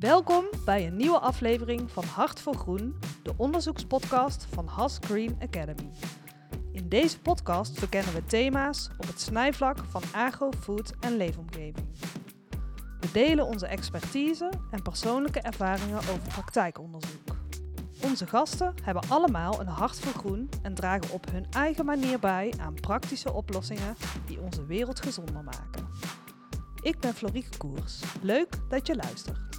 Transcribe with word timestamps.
Welkom 0.00 0.44
bij 0.64 0.86
een 0.86 0.96
nieuwe 0.96 1.18
aflevering 1.18 1.90
van 1.90 2.04
Hart 2.04 2.40
voor 2.40 2.54
Groen, 2.54 2.98
de 3.22 3.32
onderzoekspodcast 3.36 4.46
van 4.50 4.66
Has 4.66 4.98
Green 5.00 5.36
Academy. 5.42 5.90
In 6.72 6.88
deze 6.88 7.20
podcast 7.20 7.78
verkennen 7.78 8.14
we 8.14 8.24
thema's 8.24 8.90
op 8.98 9.06
het 9.06 9.20
snijvlak 9.20 9.78
van 9.88 10.02
agro, 10.12 10.50
food 10.60 10.94
en 11.00 11.16
leefomgeving. 11.16 11.86
We 13.00 13.10
delen 13.12 13.46
onze 13.46 13.66
expertise 13.66 14.50
en 14.70 14.82
persoonlijke 14.82 15.40
ervaringen 15.40 15.98
over 15.98 16.28
praktijkonderzoek. 16.28 17.36
Onze 18.02 18.26
gasten 18.26 18.74
hebben 18.82 19.08
allemaal 19.08 19.60
een 19.60 19.66
hart 19.66 20.00
voor 20.00 20.20
groen 20.20 20.48
en 20.62 20.74
dragen 20.74 21.10
op 21.10 21.30
hun 21.30 21.46
eigen 21.50 21.84
manier 21.84 22.18
bij 22.18 22.54
aan 22.60 22.74
praktische 22.74 23.32
oplossingen 23.32 23.96
die 24.26 24.40
onze 24.40 24.66
wereld 24.66 25.00
gezonder 25.00 25.44
maken. 25.44 25.88
Ik 26.82 27.00
ben 27.00 27.14
Florieke 27.14 27.56
Koers. 27.56 28.02
Leuk 28.22 28.48
dat 28.68 28.86
je 28.86 28.96
luistert. 28.96 29.49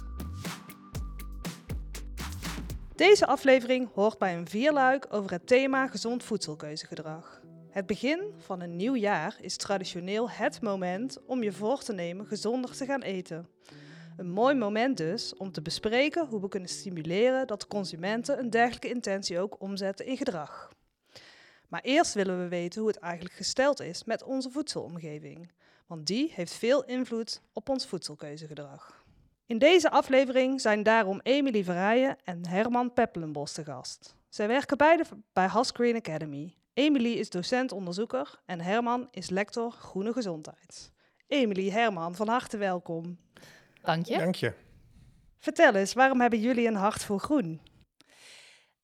Deze 2.96 3.26
aflevering 3.26 3.88
hoort 3.94 4.18
bij 4.18 4.36
een 4.36 4.48
vierluik 4.48 5.06
over 5.10 5.30
het 5.30 5.46
thema 5.46 5.86
gezond 5.86 6.22
voedselkeuzegedrag. 6.22 7.42
Het 7.70 7.86
begin 7.86 8.32
van 8.38 8.60
een 8.60 8.76
nieuw 8.76 8.96
jaar 8.96 9.36
is 9.40 9.56
traditioneel 9.56 10.30
het 10.30 10.60
moment 10.60 11.18
om 11.26 11.42
je 11.42 11.52
voor 11.52 11.82
te 11.82 11.92
nemen 11.92 12.26
gezonder 12.26 12.76
te 12.76 12.84
gaan 12.84 13.02
eten. 13.02 13.48
Een 14.16 14.30
mooi 14.30 14.54
moment 14.54 14.96
dus 14.96 15.36
om 15.36 15.52
te 15.52 15.62
bespreken 15.62 16.26
hoe 16.26 16.40
we 16.40 16.48
kunnen 16.48 16.68
stimuleren 16.68 17.46
dat 17.46 17.66
consumenten 17.66 18.38
een 18.38 18.50
dergelijke 18.50 18.88
intentie 18.88 19.38
ook 19.38 19.60
omzetten 19.60 20.06
in 20.06 20.16
gedrag. 20.16 20.70
Maar 21.68 21.80
eerst 21.80 22.14
willen 22.14 22.38
we 22.38 22.48
weten 22.48 22.80
hoe 22.80 22.90
het 22.90 22.98
eigenlijk 22.98 23.34
gesteld 23.34 23.80
is 23.80 24.04
met 24.04 24.22
onze 24.22 24.50
voedselomgeving, 24.50 25.52
want 25.86 26.06
die 26.06 26.32
heeft 26.34 26.52
veel 26.52 26.84
invloed 26.84 27.42
op 27.52 27.68
ons 27.68 27.86
voedselkeuzegedrag. 27.86 29.01
In 29.52 29.58
deze 29.58 29.90
aflevering 29.90 30.60
zijn 30.60 30.82
daarom 30.82 31.20
Emilie 31.22 31.64
Verrijen 31.64 32.16
en 32.24 32.46
Herman 32.46 32.92
Peppelenbos 32.92 33.52
te 33.52 33.64
gast. 33.64 34.16
Zij 34.28 34.48
werken 34.48 34.76
beide 34.76 35.04
bij 35.32 35.46
Has 35.46 35.70
Green 35.70 35.96
Academy. 35.96 36.56
Emilie 36.72 37.18
is 37.18 37.30
docent-onderzoeker 37.30 38.40
en 38.46 38.60
Herman 38.60 39.08
is 39.10 39.30
lector 39.30 39.70
Groene 39.70 40.12
Gezondheid. 40.12 40.92
Emilie, 41.26 41.72
Herman, 41.72 42.14
van 42.14 42.28
harte 42.28 42.56
welkom. 42.56 43.18
Dank 43.82 44.06
je. 44.06 44.18
Dank 44.18 44.34
je. 44.34 44.52
Vertel 45.38 45.74
eens, 45.74 45.92
waarom 45.92 46.20
hebben 46.20 46.40
jullie 46.40 46.66
een 46.66 46.74
hart 46.74 47.04
voor 47.04 47.20
groen? 47.20 47.60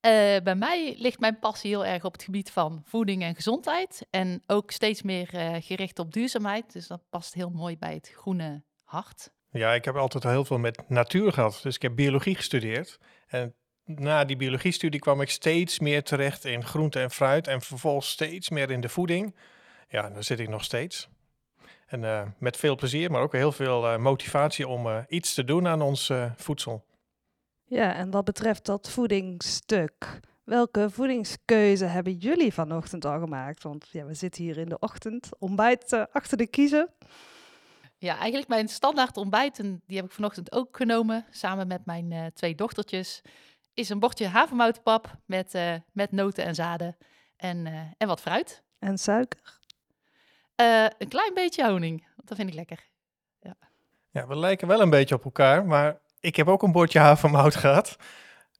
Uh, 0.06 0.36
bij 0.42 0.56
mij 0.56 0.94
ligt 0.98 1.20
mijn 1.20 1.38
passie 1.38 1.70
heel 1.70 1.84
erg 1.84 2.04
op 2.04 2.12
het 2.12 2.22
gebied 2.22 2.50
van 2.50 2.82
voeding 2.84 3.22
en 3.22 3.34
gezondheid. 3.34 4.06
En 4.10 4.42
ook 4.46 4.70
steeds 4.70 5.02
meer 5.02 5.34
uh, 5.34 5.56
gericht 5.60 5.98
op 5.98 6.12
duurzaamheid. 6.12 6.72
Dus 6.72 6.86
dat 6.86 7.08
past 7.08 7.34
heel 7.34 7.50
mooi 7.50 7.78
bij 7.78 7.94
het 7.94 8.12
groene 8.14 8.64
hart. 8.82 9.36
Ja, 9.50 9.74
ik 9.74 9.84
heb 9.84 9.96
altijd 9.96 10.24
al 10.24 10.30
heel 10.30 10.44
veel 10.44 10.58
met 10.58 10.82
natuur 10.88 11.32
gehad. 11.32 11.60
Dus 11.62 11.74
ik 11.74 11.82
heb 11.82 11.94
biologie 11.94 12.34
gestudeerd. 12.34 12.98
En 13.26 13.54
na 13.84 14.24
die 14.24 14.36
biologiestudie 14.36 15.00
kwam 15.00 15.20
ik 15.20 15.30
steeds 15.30 15.78
meer 15.78 16.02
terecht 16.02 16.44
in 16.44 16.64
groente 16.64 17.00
en 17.00 17.10
fruit. 17.10 17.46
En 17.46 17.60
vervolgens 17.60 18.10
steeds 18.10 18.48
meer 18.48 18.70
in 18.70 18.80
de 18.80 18.88
voeding. 18.88 19.34
Ja, 19.88 20.10
daar 20.10 20.24
zit 20.24 20.40
ik 20.40 20.48
nog 20.48 20.64
steeds. 20.64 21.08
En 21.86 22.02
uh, 22.02 22.22
met 22.38 22.56
veel 22.56 22.76
plezier, 22.76 23.10
maar 23.10 23.22
ook 23.22 23.32
heel 23.32 23.52
veel 23.52 23.92
uh, 23.92 23.96
motivatie 23.98 24.68
om 24.68 24.86
uh, 24.86 24.98
iets 25.08 25.34
te 25.34 25.44
doen 25.44 25.66
aan 25.66 25.82
ons 25.82 26.12
voedsel. 26.36 26.84
Ja, 27.64 27.94
en 27.94 28.10
wat 28.10 28.24
betreft 28.24 28.64
dat 28.64 28.90
voedingsstuk. 28.90 30.20
Welke 30.44 30.90
voedingskeuze 30.90 31.84
hebben 31.84 32.12
jullie 32.12 32.52
vanochtend 32.52 33.04
al 33.04 33.18
gemaakt? 33.18 33.62
Want 33.62 33.88
ja, 33.90 34.04
we 34.04 34.14
zitten 34.14 34.44
hier 34.44 34.58
in 34.58 34.68
de 34.68 34.78
ochtend, 34.78 35.28
ontbijt 35.38 36.06
achter 36.12 36.36
de 36.36 36.46
kiezen. 36.46 36.88
Ja, 37.98 38.16
eigenlijk 38.16 38.48
mijn 38.48 38.68
standaard 38.68 39.16
ontbijt, 39.16 39.58
en 39.58 39.82
die 39.86 39.96
heb 39.96 40.06
ik 40.06 40.12
vanochtend 40.12 40.52
ook 40.52 40.76
genomen, 40.76 41.26
samen 41.30 41.66
met 41.66 41.86
mijn 41.86 42.30
twee 42.34 42.54
dochtertjes, 42.54 43.22
is 43.74 43.88
een 43.88 43.98
bordje 43.98 44.26
havermoutpap 44.26 45.16
met, 45.26 45.58
met 45.92 46.12
noten 46.12 46.44
en 46.44 46.54
zaden 46.54 46.96
en, 47.36 47.66
en 47.98 48.08
wat 48.08 48.20
fruit. 48.20 48.62
En 48.78 48.98
suiker? 48.98 49.58
Uh, 50.60 50.86
een 50.98 51.08
klein 51.08 51.34
beetje 51.34 51.68
honing, 51.68 52.06
want 52.16 52.28
dat 52.28 52.36
vind 52.36 52.48
ik 52.48 52.54
lekker. 52.54 52.86
Ja. 53.40 53.56
ja, 54.10 54.26
we 54.26 54.36
lijken 54.36 54.68
wel 54.68 54.80
een 54.80 54.90
beetje 54.90 55.14
op 55.14 55.24
elkaar, 55.24 55.66
maar 55.66 56.00
ik 56.20 56.36
heb 56.36 56.48
ook 56.48 56.62
een 56.62 56.72
bordje 56.72 56.98
havermout 56.98 57.56
gehad. 57.64 57.96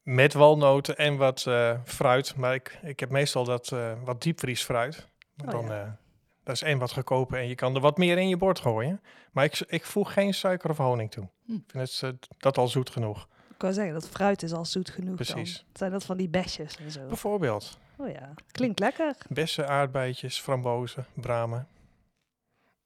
Met 0.03 0.33
walnoten 0.33 0.97
en 0.97 1.17
wat 1.17 1.45
uh, 1.49 1.79
fruit. 1.85 2.37
Maar 2.37 2.55
ik, 2.55 2.79
ik 2.83 3.01
heb 3.01 3.11
meestal 3.11 3.45
dat 3.45 3.71
uh, 3.71 3.93
wat 4.05 4.23
diepvriesfruit. 4.23 5.09
Oh, 5.45 5.51
dan, 5.51 5.67
ja. 5.67 5.99
Dat 6.49 6.57
is 6.57 6.63
één 6.63 6.79
wat 6.79 6.93
goedkoper 6.93 7.39
en 7.39 7.49
je 7.49 7.55
kan 7.55 7.75
er 7.75 7.81
wat 7.81 7.99
meer 7.99 8.19
in 8.19 8.29
je 8.29 8.37
bord 8.37 8.59
gooien. 8.59 9.01
Maar 9.33 9.45
ik, 9.45 9.61
ik 9.67 9.85
voeg 9.85 10.13
geen 10.13 10.35
suiker 10.35 10.71
of 10.71 10.77
honing 10.77 11.11
toe. 11.11 11.29
Hm. 11.45 11.53
Ik 11.55 11.63
vind 11.67 12.01
het, 12.01 12.29
dat 12.39 12.59
al 12.59 12.69
zoet 12.69 12.91
genoeg. 12.91 13.29
Ik 13.51 13.59
kan 13.59 13.73
zeggen, 13.73 13.93
dat 13.93 14.09
fruit 14.09 14.43
is 14.43 14.53
al 14.53 14.65
zoet 14.65 14.91
genoeg 14.91 15.15
Precies. 15.15 15.57
Dan. 15.57 15.65
Zijn 15.73 15.91
dat 15.91 16.05
van 16.05 16.17
die 16.17 16.29
besjes 16.29 16.77
en 16.77 16.91
zo? 16.91 17.07
Bijvoorbeeld. 17.07 17.79
Oh 17.97 18.11
ja, 18.11 18.33
klinkt 18.51 18.79
lekker. 18.79 19.17
Bessen, 19.29 19.69
aardbeidjes, 19.69 20.41
frambozen, 20.41 21.07
bramen. 21.15 21.69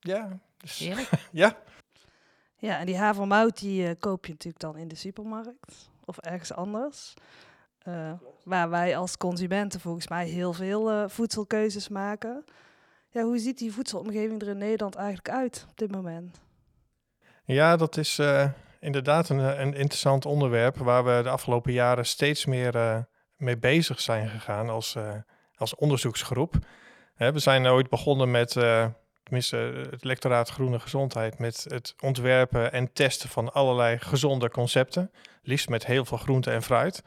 Ja. 0.00 0.38
Dus, 0.56 0.78
ja. 1.30 1.56
Ja, 2.56 2.78
en 2.78 2.86
die 2.86 2.96
havermout 2.96 3.58
die 3.58 3.88
uh, 3.88 3.90
koop 3.98 4.26
je 4.26 4.32
natuurlijk 4.32 4.62
dan 4.62 4.76
in 4.76 4.88
de 4.88 4.94
supermarkt 4.94 5.90
of 6.04 6.18
ergens 6.18 6.52
anders. 6.52 7.14
Uh, 7.88 8.12
waar 8.44 8.70
wij 8.70 8.96
als 8.96 9.16
consumenten 9.16 9.80
volgens 9.80 10.08
mij 10.08 10.28
heel 10.28 10.52
veel 10.52 10.92
uh, 10.92 11.08
voedselkeuzes 11.08 11.88
maken. 11.88 12.44
Ja, 13.12 13.22
hoe 13.22 13.38
ziet 13.38 13.58
die 13.58 13.72
voedselomgeving 13.72 14.42
er 14.42 14.48
in 14.48 14.58
Nederland 14.58 14.94
eigenlijk 14.94 15.28
uit 15.28 15.66
op 15.70 15.78
dit 15.78 15.90
moment? 15.90 16.40
Ja, 17.44 17.76
dat 17.76 17.96
is 17.96 18.20
inderdaad 18.80 19.28
een, 19.28 19.38
een, 19.38 19.74
interessant 19.74 20.26
onderwerp 20.26 20.76
waar 20.76 21.04
we 21.04 21.22
de 21.22 21.28
afgelopen 21.28 21.72
jaren 21.72 22.06
steeds 22.06 22.44
meer 22.44 23.04
mee 23.36 23.58
bezig 23.58 24.00
zijn 24.00 24.28
gegaan 24.28 24.68
als, 24.68 24.96
als 25.54 25.74
onderzoeksgroep. 25.74 26.54
we 27.16 27.38
zijn 27.38 27.66
ooit 27.66 27.88
begonnen 27.88 28.30
met 28.30 28.56
tenminste 29.22 29.86
het 29.90 30.04
lectoraat 30.04 30.48
Groene 30.48 30.80
Gezondheid, 30.80 31.38
met 31.38 31.66
het 31.68 31.94
ontwerpen 32.00 32.72
en 32.72 32.92
testen 32.92 33.28
van 33.28 33.52
allerlei 33.52 33.98
gezonde 33.98 34.50
concepten. 34.50 35.10
Liefst 35.42 35.68
met 35.68 35.86
heel 35.86 36.04
veel 36.04 36.18
groente 36.18 36.50
en 36.50 36.62
fruit. 36.62 37.02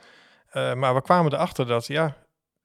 Maar 0.54 0.96
we 0.96 1.02
kwamen 1.02 1.34
erachter 1.34 1.68
dat, 1.68 1.88
ja, 1.88 2.16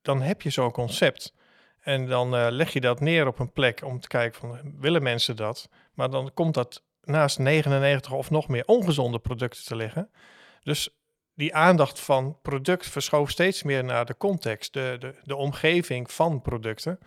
dan 0.01 0.21
heb 0.21 0.41
je 0.41 0.49
zo'n 0.49 0.71
concept. 0.71 1.33
En 1.81 2.07
dan 2.07 2.35
uh, 2.35 2.47
leg 2.49 2.73
je 2.73 2.81
dat 2.81 2.99
neer 2.99 3.27
op 3.27 3.39
een 3.39 3.51
plek 3.51 3.83
om 3.83 3.99
te 3.99 4.07
kijken 4.07 4.39
van, 4.39 4.75
willen 4.79 5.03
mensen 5.03 5.35
dat? 5.35 5.69
Maar 5.93 6.09
dan 6.09 6.31
komt 6.33 6.53
dat 6.53 6.83
naast 7.01 7.39
99 7.39 8.11
of 8.11 8.29
nog 8.29 8.47
meer 8.47 8.65
ongezonde 8.65 9.19
producten 9.19 9.65
te 9.65 9.75
liggen. 9.75 10.09
Dus 10.63 10.89
die 11.35 11.55
aandacht 11.55 11.99
van 11.99 12.37
product 12.41 12.87
verschoof 12.87 13.29
steeds 13.29 13.63
meer 13.63 13.83
naar 13.83 14.05
de 14.05 14.17
context, 14.17 14.73
de, 14.73 14.95
de, 14.99 15.15
de 15.23 15.35
omgeving 15.35 16.11
van 16.11 16.41
producten. 16.41 16.99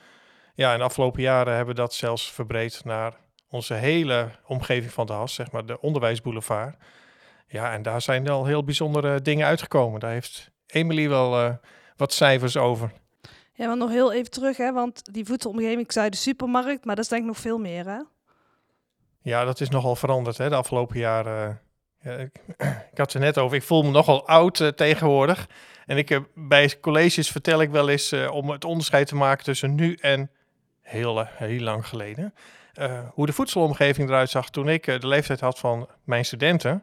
Ja, 0.55 0.73
in 0.73 0.79
de 0.79 0.85
afgelopen 0.85 1.23
jaren 1.23 1.55
hebben 1.55 1.75
we 1.75 1.81
dat 1.81 1.95
zelfs 1.95 2.33
verbreed 2.33 2.85
naar 2.85 3.17
onze 3.49 3.75
hele 3.75 4.31
omgeving 4.47 4.93
van 4.93 5.07
de 5.07 5.13
Has, 5.13 5.35
zeg 5.35 5.51
maar 5.51 5.67
de 5.67 5.81
onderwijsboulevard. 5.81 6.77
Ja, 7.47 7.73
en 7.73 7.83
daar 7.83 8.03
zijn 8.03 8.29
al 8.29 8.45
heel 8.45 8.65
bijzondere 8.65 9.23
dingen 9.23 9.47
uitgekomen. 9.47 10.01
Daar 10.01 10.11
heeft 10.11 10.51
Emily 10.67 11.09
wel 11.09 11.45
uh, 11.45 11.55
wat 11.97 12.13
cijfers 12.13 12.57
over. 12.57 12.93
Ja, 13.57 13.67
maar 13.67 13.77
nog 13.77 13.91
heel 13.91 14.13
even 14.13 14.31
terug, 14.31 14.57
hè, 14.57 14.73
want 14.73 15.13
die 15.13 15.25
voedselomgeving, 15.25 15.81
ik 15.81 15.93
zei 15.93 16.09
de 16.09 16.17
supermarkt, 16.17 16.85
maar 16.85 16.95
dat 16.95 17.05
is 17.05 17.11
denk 17.11 17.23
ik 17.23 17.29
nog 17.29 17.39
veel 17.39 17.59
meer, 17.59 17.87
hè? 17.87 17.99
Ja, 19.23 19.45
dat 19.45 19.61
is 19.61 19.69
nogal 19.69 19.97
veranderd, 19.97 20.39
hè, 20.39 20.49
de 20.49 20.55
afgelopen 20.55 20.99
jaren. 20.99 21.61
Ja, 22.01 22.13
ik, 22.13 22.41
had 22.95 23.15
er 23.15 23.21
net 23.21 23.39
over, 23.39 23.57
ik 23.57 23.63
voel 23.63 23.83
me 23.83 23.91
nogal 23.91 24.27
oud 24.27 24.59
uh, 24.59 24.69
tegenwoordig. 24.69 25.49
En 25.87 25.97
ik, 25.97 26.11
uh, 26.11 26.19
bij 26.35 26.81
colleges 26.81 27.31
vertel 27.31 27.61
ik 27.61 27.71
wel 27.71 27.89
eens 27.89 28.13
om 28.13 28.51
het 28.51 28.65
onderscheid 28.65 29.07
te 29.07 29.15
maken 29.15 29.45
tussen 29.45 29.75
nu 29.75 29.95
en 29.95 30.31
heel, 30.81 31.21
eh, 31.21 31.27
heel 31.31 31.61
lang 31.61 31.87
geleden. 31.87 32.35
Hoe 33.13 33.27
de 33.27 33.33
voedselomgeving 33.33 34.09
eruit 34.09 34.31
zag 34.31 34.51
toen 34.51 34.69
ik 34.69 34.85
de 34.85 35.07
leeftijd 35.07 35.41
had 35.41 35.59
van 35.59 35.89
mijn 36.05 36.25
studenten. 36.25 36.83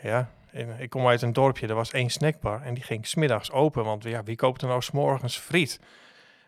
Ja, 0.00 0.30
ik 0.78 0.90
kom 0.90 1.06
uit 1.06 1.22
een 1.22 1.32
dorpje, 1.32 1.66
er 1.66 1.74
was 1.74 1.90
één 1.90 2.10
snackbar 2.10 2.62
en 2.62 2.74
die 2.74 2.82
ging 2.82 3.06
smiddags 3.06 3.50
open. 3.50 3.84
Want 3.84 4.02
ja, 4.02 4.22
wie 4.22 4.36
koopt 4.36 4.62
er 4.62 4.68
nou 4.68 4.82
s'morgens 4.82 5.38
friet? 5.38 5.80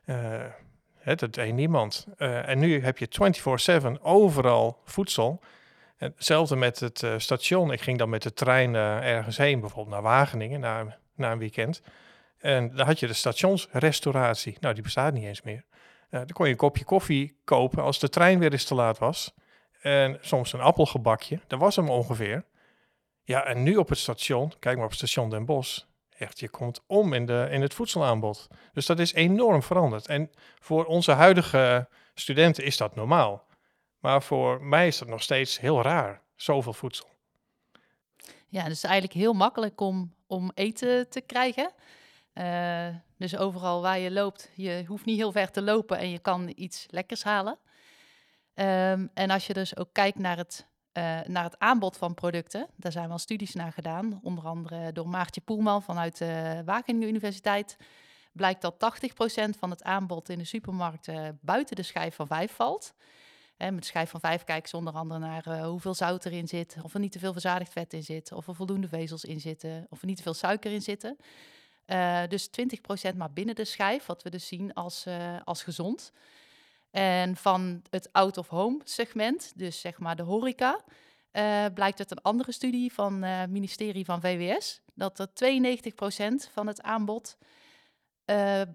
Uh, 0.05 0.17
het, 0.99 1.19
dat 1.19 1.35
deed 1.35 1.55
niemand. 1.55 2.07
en 2.19 2.59
nu 2.59 2.85
heb 2.85 2.99
je 2.99 3.09
24-7 3.99 4.03
overal 4.03 4.81
voedsel. 4.85 5.41
hetzelfde 5.97 6.57
met 6.57 6.81
het 6.81 7.07
station. 7.17 7.73
Ik 7.73 7.81
ging 7.81 7.99
dan 7.99 8.09
met 8.09 8.23
de 8.23 8.33
trein 8.33 8.75
ergens 8.75 9.37
heen, 9.37 9.61
bijvoorbeeld 9.61 9.95
naar 9.95 10.03
Wageningen, 10.03 10.61
na, 10.61 10.99
na 11.15 11.33
een 11.33 11.39
weekend. 11.39 11.83
En 12.39 12.77
dan 12.77 12.87
had 12.87 13.01
je 13.01 13.07
de 13.07 13.13
stationsrestauratie. 13.13 14.57
Nou, 14.61 14.75
die 14.75 14.83
bestaat 14.83 15.13
niet 15.13 15.25
eens 15.25 15.43
meer. 15.43 15.65
Dan 16.11 16.27
kon 16.33 16.47
je 16.47 16.53
een 16.53 16.59
kopje 16.59 16.85
koffie 16.85 17.41
kopen 17.45 17.83
als 17.83 17.99
de 17.99 18.09
trein 18.09 18.39
weer 18.39 18.53
eens 18.53 18.65
te 18.65 18.75
laat 18.75 18.99
was. 18.99 19.35
En 19.81 20.19
soms 20.21 20.53
een 20.53 20.61
appelgebakje, 20.61 21.41
dat 21.47 21.59
was 21.59 21.77
hem 21.77 21.91
ongeveer. 21.91 22.45
Ja, 23.27 23.45
en 23.45 23.63
nu 23.63 23.77
op 23.77 23.89
het 23.89 23.99
station, 23.99 24.53
kijk 24.59 24.77
maar 24.77 24.85
op 24.85 24.91
het 24.91 24.99
station 24.99 25.31
Den 25.31 25.45
Bosch, 25.45 25.83
echt, 26.19 26.41
je 26.41 26.49
komt 26.49 26.81
om 26.87 27.13
in, 27.13 27.27
de, 27.27 27.49
in 27.51 27.63
het 27.63 27.75
voedselaanbod. 27.75 28.49
Dus 28.73 28.87
dat 28.87 28.99
is 28.99 29.13
enorm 29.13 29.63
veranderd. 29.63 30.07
En 30.07 30.31
voor 30.61 30.85
onze 30.85 31.13
huidige 31.13 31.89
studenten 32.15 32.65
is 32.65 32.77
dat 32.77 32.95
normaal. 32.95 33.47
Maar 33.99 34.23
voor 34.23 34.63
mij 34.63 34.87
is 34.87 34.99
dat 34.99 35.09
nog 35.09 35.23
steeds 35.23 35.61
heel 35.61 35.83
raar, 35.83 36.23
zoveel 36.37 36.73
voedsel. 36.73 37.09
Ja, 38.49 38.65
dus 38.65 38.83
eigenlijk 38.83 39.15
heel 39.15 39.33
makkelijk 39.33 39.81
om, 39.81 40.15
om 40.27 40.51
eten 40.55 41.09
te 41.09 41.21
krijgen. 41.21 41.73
Uh, 42.35 42.89
dus 43.17 43.37
overal 43.37 43.83
waar 43.83 43.99
je 43.99 44.11
loopt, 44.11 44.51
je 44.55 44.85
hoeft 44.87 45.05
niet 45.05 45.17
heel 45.17 45.33
ver 45.33 45.51
te 45.51 45.63
lopen 45.63 45.99
en 45.99 46.11
je 46.11 46.19
kan 46.19 46.53
iets 46.57 46.87
lekkers 46.91 47.23
halen. 47.23 47.59
Um, 48.55 49.11
en 49.15 49.31
als 49.31 49.47
je 49.47 49.53
dus 49.53 49.77
ook 49.77 49.89
kijkt 49.93 50.19
naar 50.19 50.37
het, 50.37 50.67
uh, 50.97 51.21
naar 51.27 51.45
het 51.45 51.59
aanbod 51.59 51.97
van 51.97 52.15
producten, 52.15 52.67
daar 52.77 52.93
zijn 52.93 53.09
wel 53.09 53.19
studies 53.19 53.55
naar 53.55 53.73
gedaan, 53.73 54.21
onder 54.23 54.45
andere 54.45 54.93
door 54.93 55.09
Maartje 55.09 55.41
Poelman 55.41 55.83
vanuit 55.83 56.19
de 56.19 56.63
Wageningen 56.65 57.09
Universiteit, 57.09 57.77
blijkt 58.33 58.63
dat 58.63 58.75
80% 58.75 59.59
van 59.59 59.71
het 59.71 59.83
aanbod 59.83 60.29
in 60.29 60.39
de 60.39 60.45
supermarkten 60.45 61.39
buiten 61.43 61.77
de 61.77 61.83
schijf 61.83 62.15
van 62.15 62.27
5 62.27 62.53
valt. 62.53 62.95
Met 63.57 63.79
de 63.79 63.85
schijf 63.85 64.11
van 64.11 64.21
5 64.21 64.45
kijken 64.45 64.69
ze 64.69 64.77
onder 64.77 64.95
andere 64.95 65.21
naar 65.21 65.49
uh, 65.49 65.67
hoeveel 65.67 65.95
zout 65.95 66.25
erin 66.25 66.49
zit, 66.49 66.77
of 66.83 66.95
er 66.95 67.01
niet 67.01 67.13
te 67.13 67.19
veel 67.19 67.33
verzadigd 67.33 67.73
vet 67.73 67.93
in 67.93 68.03
zit, 68.03 68.33
of 68.33 68.49
er 68.49 68.55
voldoende 68.55 68.89
vezels 68.89 69.25
in 69.25 69.41
zitten, 69.41 69.87
of 69.91 70.01
er 70.01 70.07
niet 70.07 70.17
te 70.17 70.23
veel 70.23 70.35
suiker 70.35 70.73
in 70.73 70.83
zitten. 70.83 71.17
Uh, 71.87 72.23
dus 72.29 72.49
20% 73.13 73.17
maar 73.17 73.33
binnen 73.33 73.55
de 73.55 73.65
schijf, 73.65 74.07
wat 74.07 74.23
we 74.23 74.31
dus 74.31 74.47
zien 74.47 74.75
als, 74.75 75.07
als 75.45 75.63
gezond. 75.63 76.13
En 76.99 77.37
van 77.37 77.83
het 77.91 78.09
out-of-home 78.13 78.81
segment, 78.85 79.53
dus 79.57 79.81
zeg 79.81 79.99
maar 79.99 80.17
de 80.17 80.23
horeca, 80.23 80.85
uh, 81.33 81.65
blijkt 81.75 81.99
uit 81.99 82.11
een 82.11 82.23
andere 82.23 82.53
studie 82.53 82.93
van 82.93 83.23
het 83.23 83.51
ministerie 83.51 84.05
van 84.05 84.21
VWS 84.21 84.81
dat 84.95 85.19
er 85.19 85.29
92% 85.29 86.51
van 86.53 86.67
het 86.67 86.83
aanbod 86.83 87.39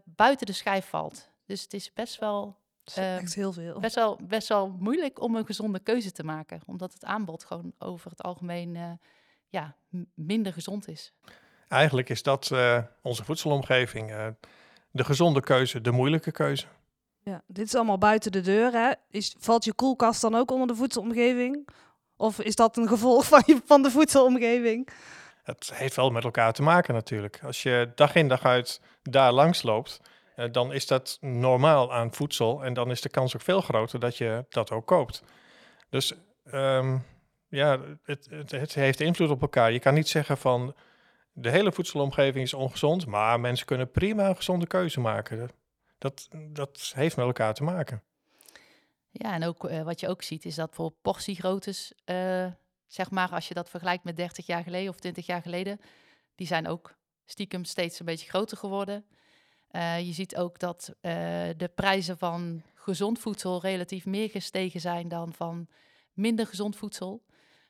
buiten 0.06 0.46
de 0.46 0.54
schijf 0.54 0.86
valt. 0.86 1.30
Dus 1.46 1.62
het 1.62 1.74
is 1.74 1.94
best 1.94 2.20
wel 2.20 2.58
echt 2.96 3.36
heel 3.36 3.54
veel. 3.54 3.80
Best 3.80 3.96
wel, 3.96 4.20
best 4.22 4.48
wel 4.48 4.76
moeilijk 4.80 5.22
om 5.22 5.36
een 5.36 5.46
gezonde 5.46 5.80
keuze 5.80 6.12
te 6.12 6.24
maken. 6.24 6.62
Omdat 6.66 6.94
het 6.94 7.06
aanbod 7.06 7.44
gewoon 7.44 7.74
over 7.78 8.10
het 8.10 8.22
algemeen 8.22 8.76
uh, 8.76 8.92
ja, 9.48 9.76
minder 10.14 10.54
gezond 10.54 10.88
is. 10.88 11.14
Eigenlijk 11.68 12.10
is 12.10 12.24
dat 12.24 12.50
uh, 12.54 12.84
onze 13.02 13.24
voedselomgeving. 13.24 14.12
Uh, 14.12 14.28
de 14.92 15.04
gezonde 15.04 15.42
keuze, 15.42 15.82
de 15.82 15.92
moeilijke 15.92 16.32
keuze. 16.32 16.66
Ja, 17.24 17.42
dit 17.48 17.66
is 17.66 17.76
allemaal 17.76 17.98
buiten 17.98 18.32
de 18.32 18.42
deur. 18.42 18.72
Hè? 18.72 18.92
Is, 19.10 19.36
valt 19.40 19.66
je 19.66 19.74
koelkast 19.74 20.22
dan 20.22 20.36
ook 20.36 20.52
onder 20.52 20.68
de 20.68 20.76
voedselomgeving? 20.76 21.68
Of 22.18 22.40
is 22.40 22.56
dat 22.56 22.78
een 22.78 22.88
gevolg 22.88 23.26
van, 23.26 23.44
je, 23.46 23.62
van 23.66 23.82
de 23.82 23.92
voedselomgeving? 23.92 24.90
Het 25.44 25.72
heeft 25.74 25.96
wel 25.96 26.10
met 26.10 26.24
elkaar 26.24 26.54
te 26.54 26.62
maken 26.62 26.94
natuurlijk. 26.94 27.40
Als 27.44 27.64
je 27.64 27.92
dag 27.96 28.16
in 28.16 28.28
dag 28.28 28.46
uit 28.46 28.82
daar 29.04 29.32
langs 29.32 29.64
loopt, 29.64 30.02
uh, 30.36 30.46
dan 30.52 30.74
is 30.74 30.88
dat 30.88 31.18
normaal 31.22 31.94
aan 31.94 32.14
voedsel. 32.14 32.64
En 32.64 32.74
dan 32.74 32.92
is 32.92 33.02
de 33.02 33.10
kans 33.10 33.36
ook 33.36 33.42
veel 33.42 33.62
groter 33.62 34.00
dat 34.00 34.18
je 34.18 34.46
dat 34.50 34.72
ook 34.72 34.86
koopt. 34.86 35.24
Dus 35.90 36.14
um, 36.54 37.06
ja, 37.48 37.80
het, 38.04 38.28
het, 38.30 38.52
het, 38.52 38.74
heeft 38.74 39.00
invloed 39.00 39.30
op 39.30 39.42
elkaar. 39.42 39.72
Je 39.72 39.80
kan 39.80 39.94
niet 39.94 40.08
zeggen 40.08 40.38
van 40.38 40.76
de 41.34 41.50
hele 41.50 41.72
voedselomgeving 41.72 42.44
is 42.44 42.54
ongezond, 42.54 43.06
maar 43.06 43.40
mensen 43.40 43.66
kunnen 43.66 43.92
prima 43.92 44.30
een 44.30 44.36
gezonde 44.36 44.68
keuze 44.68 45.00
maken. 45.00 45.50
Dat, 46.02 46.28
dat 46.50 46.92
heeft 46.96 47.16
met 47.16 47.26
elkaar 47.26 47.54
te 47.54 47.64
maken. 47.64 48.04
Ja, 49.10 49.34
en 49.34 49.44
ook 49.44 49.64
uh, 49.64 49.82
wat 49.82 50.00
je 50.00 50.08
ook 50.08 50.22
ziet 50.22 50.46
is 50.46 50.56
dat 50.56 50.70
voor 50.74 50.92
portiegroottes, 51.02 51.94
uh, 52.06 52.48
zeg 52.88 53.12
maar, 53.12 53.30
als 53.30 53.48
je 53.48 53.54
dat 53.54 53.70
vergelijkt 53.70 54.04
met 54.04 54.16
30 54.16 54.46
jaar 54.46 54.64
geleden 54.64 54.90
of 54.90 55.00
20 55.00 55.26
jaar 55.26 55.42
geleden, 55.42 55.80
die 56.36 56.48
zijn 56.48 56.68
ook 56.68 56.96
stiekem 57.26 57.64
steeds 57.64 58.00
een 58.00 58.06
beetje 58.06 58.30
groter 58.30 58.58
geworden. 58.58 59.06
Uh, 59.72 60.00
je 60.00 60.14
ziet 60.14 60.38
ook 60.38 60.60
dat 60.60 60.94
de 61.58 61.72
prijzen 61.76 62.18
van 62.18 62.64
gezond 62.74 63.20
voedsel 63.20 63.62
relatief 63.62 64.06
meer 64.06 64.30
gestegen 64.30 64.80
zijn 64.80 65.08
dan 65.08 65.34
van 65.34 65.68
minder 66.14 66.48
gezond 66.48 66.76
voedsel. 66.76 67.24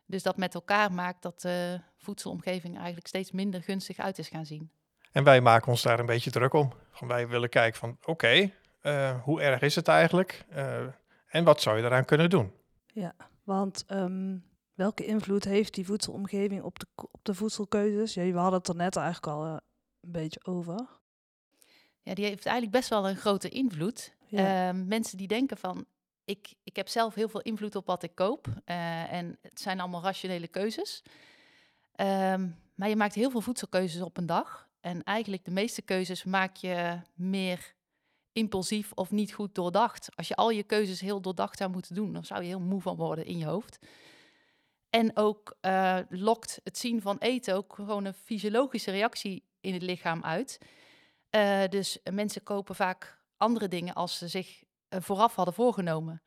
Dus 0.05 0.23
dat 0.23 0.37
met 0.37 0.53
elkaar 0.53 0.91
maakt 0.91 1.21
dat 1.21 1.41
de 1.41 1.81
voedselomgeving 1.97 2.75
eigenlijk 2.75 3.07
steeds 3.07 3.31
minder 3.31 3.63
gunstig 3.63 3.97
uit 3.97 4.17
is 4.17 4.27
gaan 4.27 4.45
zien. 4.45 4.71
En 5.11 5.23
wij 5.23 5.41
maken 5.41 5.67
ons 5.67 5.81
daar 5.81 5.99
een 5.99 6.05
beetje 6.05 6.31
druk 6.31 6.53
om. 6.53 6.73
Wij 6.99 7.27
willen 7.27 7.49
kijken 7.49 7.79
van 7.79 7.89
oké, 7.89 8.09
okay, 8.09 8.53
uh, 8.83 9.21
hoe 9.23 9.41
erg 9.41 9.61
is 9.61 9.75
het 9.75 9.87
eigenlijk? 9.87 10.45
Uh, 10.55 10.81
en 11.27 11.43
wat 11.43 11.61
zou 11.61 11.77
je 11.77 11.83
eraan 11.83 12.05
kunnen 12.05 12.29
doen? 12.29 12.51
Ja, 12.85 13.15
want 13.43 13.85
um, 13.91 14.43
welke 14.73 15.05
invloed 15.05 15.43
heeft 15.43 15.73
die 15.73 15.85
voedselomgeving 15.85 16.61
op 16.61 16.79
de, 16.79 16.85
op 16.95 17.19
de 17.23 17.33
voedselkeuzes? 17.33 18.13
Ja, 18.13 18.23
we 18.23 18.37
hadden 18.37 18.59
het 18.59 18.67
er 18.67 18.75
net 18.75 18.95
eigenlijk 18.95 19.27
al 19.27 19.45
uh, 19.45 19.51
een 20.01 20.11
beetje 20.11 20.45
over. 20.45 20.87
Ja, 22.01 22.13
die 22.13 22.25
heeft 22.25 22.45
eigenlijk 22.45 22.75
best 22.75 22.89
wel 22.89 23.09
een 23.09 23.15
grote 23.15 23.49
invloed. 23.49 24.15
Ja. 24.25 24.67
Ehm, 24.67 24.87
mensen 24.87 25.17
die 25.17 25.27
denken 25.27 25.57
van 25.57 25.85
ik, 26.25 26.53
ik 26.63 26.75
heb 26.75 26.87
zelf 26.87 27.13
heel 27.13 27.29
veel 27.29 27.41
invloed 27.41 27.75
op 27.75 27.85
wat 27.85 28.03
ik 28.03 28.15
koop. 28.15 28.47
Uh, 28.47 29.13
en 29.13 29.37
het 29.41 29.59
zijn 29.59 29.79
allemaal 29.79 30.03
rationele 30.03 30.47
keuzes. 30.47 31.03
Um, 31.95 32.55
maar 32.75 32.89
je 32.89 32.95
maakt 32.95 33.15
heel 33.15 33.29
veel 33.29 33.41
voedselkeuzes 33.41 34.01
op 34.01 34.17
een 34.17 34.25
dag. 34.25 34.69
En 34.81 35.03
eigenlijk 35.03 35.45
de 35.45 35.51
meeste 35.51 35.81
keuzes 35.81 36.23
maak 36.23 36.55
je 36.55 36.99
meer 37.13 37.73
impulsief 38.33 38.91
of 38.93 39.11
niet 39.11 39.33
goed 39.33 39.55
doordacht. 39.55 40.15
Als 40.15 40.27
je 40.27 40.35
al 40.35 40.49
je 40.49 40.63
keuzes 40.63 40.99
heel 40.99 41.21
doordacht 41.21 41.57
zou 41.57 41.71
moeten 41.71 41.95
doen, 41.95 42.13
dan 42.13 42.25
zou 42.25 42.41
je 42.41 42.47
heel 42.47 42.59
moe 42.59 42.81
van 42.81 42.95
worden 42.95 43.25
in 43.25 43.37
je 43.37 43.45
hoofd. 43.45 43.79
En 44.89 45.17
ook 45.17 45.57
uh, 45.61 45.99
lokt 46.09 46.59
het 46.63 46.77
zien 46.77 47.01
van 47.01 47.17
eten 47.17 47.55
ook 47.55 47.73
gewoon 47.73 48.05
een 48.05 48.13
fysiologische 48.13 48.91
reactie 48.91 49.43
in 49.59 49.73
het 49.73 49.81
lichaam 49.81 50.23
uit. 50.23 50.59
Uh, 51.31 51.67
dus 51.67 51.99
mensen 52.11 52.43
kopen 52.43 52.75
vaak 52.75 53.19
andere 53.37 53.67
dingen 53.67 53.93
als 53.93 54.17
ze 54.17 54.27
zich 54.27 54.63
uh, 54.89 55.01
vooraf 55.01 55.35
hadden 55.35 55.53
voorgenomen. 55.53 56.21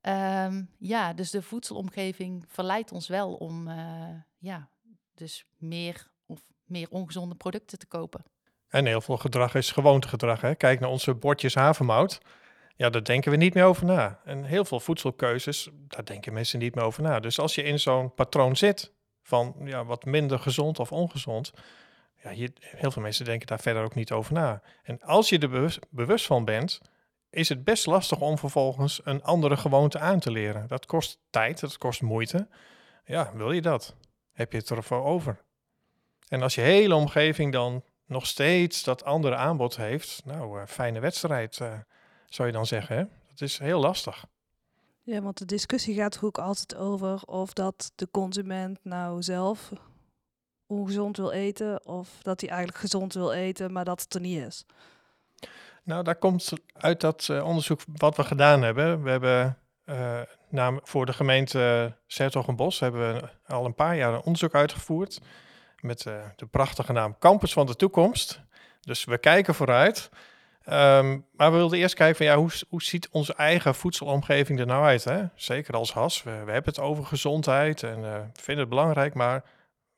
Um, 0.00 0.74
ja, 0.78 1.12
dus 1.12 1.30
de 1.30 1.42
voedselomgeving 1.42 2.44
verleidt 2.48 2.92
ons 2.92 3.08
wel 3.08 3.34
om 3.34 3.68
ja, 4.38 4.70
dus 5.14 5.46
meer 5.56 6.10
meer 6.68 6.86
ongezonde 6.90 7.34
producten 7.34 7.78
te 7.78 7.86
kopen. 7.86 8.24
En 8.68 8.86
heel 8.86 9.00
veel 9.00 9.16
gedrag 9.16 9.54
is 9.54 9.70
gewoontegedrag. 9.70 10.40
Hè? 10.40 10.54
Kijk 10.54 10.80
naar 10.80 10.90
onze 10.90 11.14
bordjes 11.14 11.54
havermout. 11.54 12.20
Ja, 12.76 12.90
daar 12.90 13.04
denken 13.04 13.30
we 13.30 13.36
niet 13.36 13.54
meer 13.54 13.64
over 13.64 13.84
na. 13.84 14.20
En 14.24 14.44
heel 14.44 14.64
veel 14.64 14.80
voedselkeuzes, 14.80 15.68
daar 15.72 16.04
denken 16.04 16.32
mensen 16.32 16.58
niet 16.58 16.74
meer 16.74 16.84
over 16.84 17.02
na. 17.02 17.20
Dus 17.20 17.40
als 17.40 17.54
je 17.54 17.62
in 17.62 17.80
zo'n 17.80 18.14
patroon 18.14 18.56
zit 18.56 18.92
van 19.22 19.54
ja, 19.64 19.84
wat 19.84 20.04
minder 20.04 20.38
gezond 20.38 20.78
of 20.78 20.92
ongezond, 20.92 21.52
ja, 22.22 22.30
hier, 22.30 22.50
heel 22.60 22.90
veel 22.90 23.02
mensen 23.02 23.24
denken 23.24 23.46
daar 23.46 23.60
verder 23.60 23.82
ook 23.82 23.94
niet 23.94 24.12
over 24.12 24.32
na. 24.32 24.62
En 24.82 25.00
als 25.00 25.28
je 25.28 25.38
er 25.38 25.48
bewust, 25.48 25.78
bewust 25.90 26.26
van 26.26 26.44
bent, 26.44 26.80
is 27.30 27.48
het 27.48 27.64
best 27.64 27.86
lastig 27.86 28.20
om 28.20 28.38
vervolgens 28.38 29.00
een 29.04 29.22
andere 29.22 29.56
gewoonte 29.56 29.98
aan 29.98 30.18
te 30.18 30.30
leren. 30.30 30.68
Dat 30.68 30.86
kost 30.86 31.18
tijd, 31.30 31.60
dat 31.60 31.78
kost 31.78 32.02
moeite. 32.02 32.48
Ja, 33.04 33.30
wil 33.34 33.52
je 33.52 33.62
dat? 33.62 33.96
Heb 34.32 34.52
je 34.52 34.58
het 34.58 34.70
ervoor 34.70 35.04
over? 35.04 35.44
En 36.28 36.42
als 36.42 36.54
je 36.54 36.60
hele 36.60 36.94
omgeving 36.94 37.52
dan 37.52 37.82
nog 38.06 38.26
steeds 38.26 38.82
dat 38.82 39.04
andere 39.04 39.36
aanbod 39.36 39.76
heeft, 39.76 40.22
nou, 40.24 40.60
uh, 40.60 40.66
fijne 40.66 41.00
wedstrijd, 41.00 41.58
uh, 41.62 41.72
zou 42.26 42.48
je 42.48 42.54
dan 42.54 42.66
zeggen. 42.66 42.96
Hè? 42.96 43.04
Dat 43.28 43.40
is 43.40 43.58
heel 43.58 43.80
lastig. 43.80 44.24
Ja, 45.02 45.22
want 45.22 45.38
de 45.38 45.44
discussie 45.44 45.94
gaat 45.94 46.14
er 46.14 46.24
ook 46.24 46.38
altijd 46.38 46.76
over 46.76 47.22
of 47.22 47.52
dat 47.52 47.92
de 47.94 48.08
consument 48.10 48.78
nou 48.82 49.22
zelf 49.22 49.72
ongezond 50.66 51.16
wil 51.16 51.30
eten, 51.30 51.86
of 51.86 52.08
dat 52.22 52.40
hij 52.40 52.48
eigenlijk 52.50 52.80
gezond 52.80 53.14
wil 53.14 53.32
eten, 53.32 53.72
maar 53.72 53.84
dat 53.84 54.00
het 54.00 54.14
er 54.14 54.20
niet 54.20 54.46
is. 54.46 54.66
Nou, 55.82 56.04
daar 56.04 56.16
komt 56.16 56.52
uit 56.72 57.00
dat 57.00 57.28
uh, 57.30 57.46
onderzoek 57.46 57.80
wat 57.96 58.16
we 58.16 58.24
gedaan 58.24 58.62
hebben. 58.62 59.02
We 59.02 59.10
hebben 59.10 59.58
uh, 59.84 60.20
naam, 60.48 60.80
voor 60.82 61.06
de 61.06 61.12
gemeente 61.12 61.94
Sertogenbos 62.06 62.80
hebben 62.80 63.14
we 63.14 63.28
al 63.46 63.64
een 63.64 63.74
paar 63.74 63.96
jaar 63.96 64.12
een 64.12 64.22
onderzoek 64.22 64.54
uitgevoerd 64.54 65.20
met 65.82 66.04
uh, 66.04 66.14
de 66.36 66.46
prachtige 66.46 66.92
naam 66.92 67.18
Campus 67.18 67.52
van 67.52 67.66
de 67.66 67.76
Toekomst. 67.76 68.40
Dus 68.80 69.04
we 69.04 69.18
kijken 69.18 69.54
vooruit. 69.54 70.10
Um, 70.66 71.26
maar 71.32 71.50
we 71.50 71.56
wilden 71.56 71.78
eerst 71.78 71.94
kijken 71.94 72.16
van 72.16 72.26
ja, 72.26 72.36
hoe, 72.36 72.50
hoe 72.68 72.82
ziet 72.82 73.08
onze 73.10 73.34
eigen 73.34 73.74
voedselomgeving 73.74 74.60
er 74.60 74.66
nou 74.66 74.84
uit? 74.84 75.04
Hè? 75.04 75.24
Zeker 75.34 75.74
als 75.74 75.92
HAS. 75.92 76.22
We, 76.22 76.30
hebben 76.30 76.64
het 76.64 76.78
over 76.78 77.04
gezondheid 77.04 77.82
en 77.82 77.98
uh, 77.98 78.16
vinden 78.32 78.58
het 78.58 78.68
belangrijk, 78.68 79.14
maar 79.14 79.44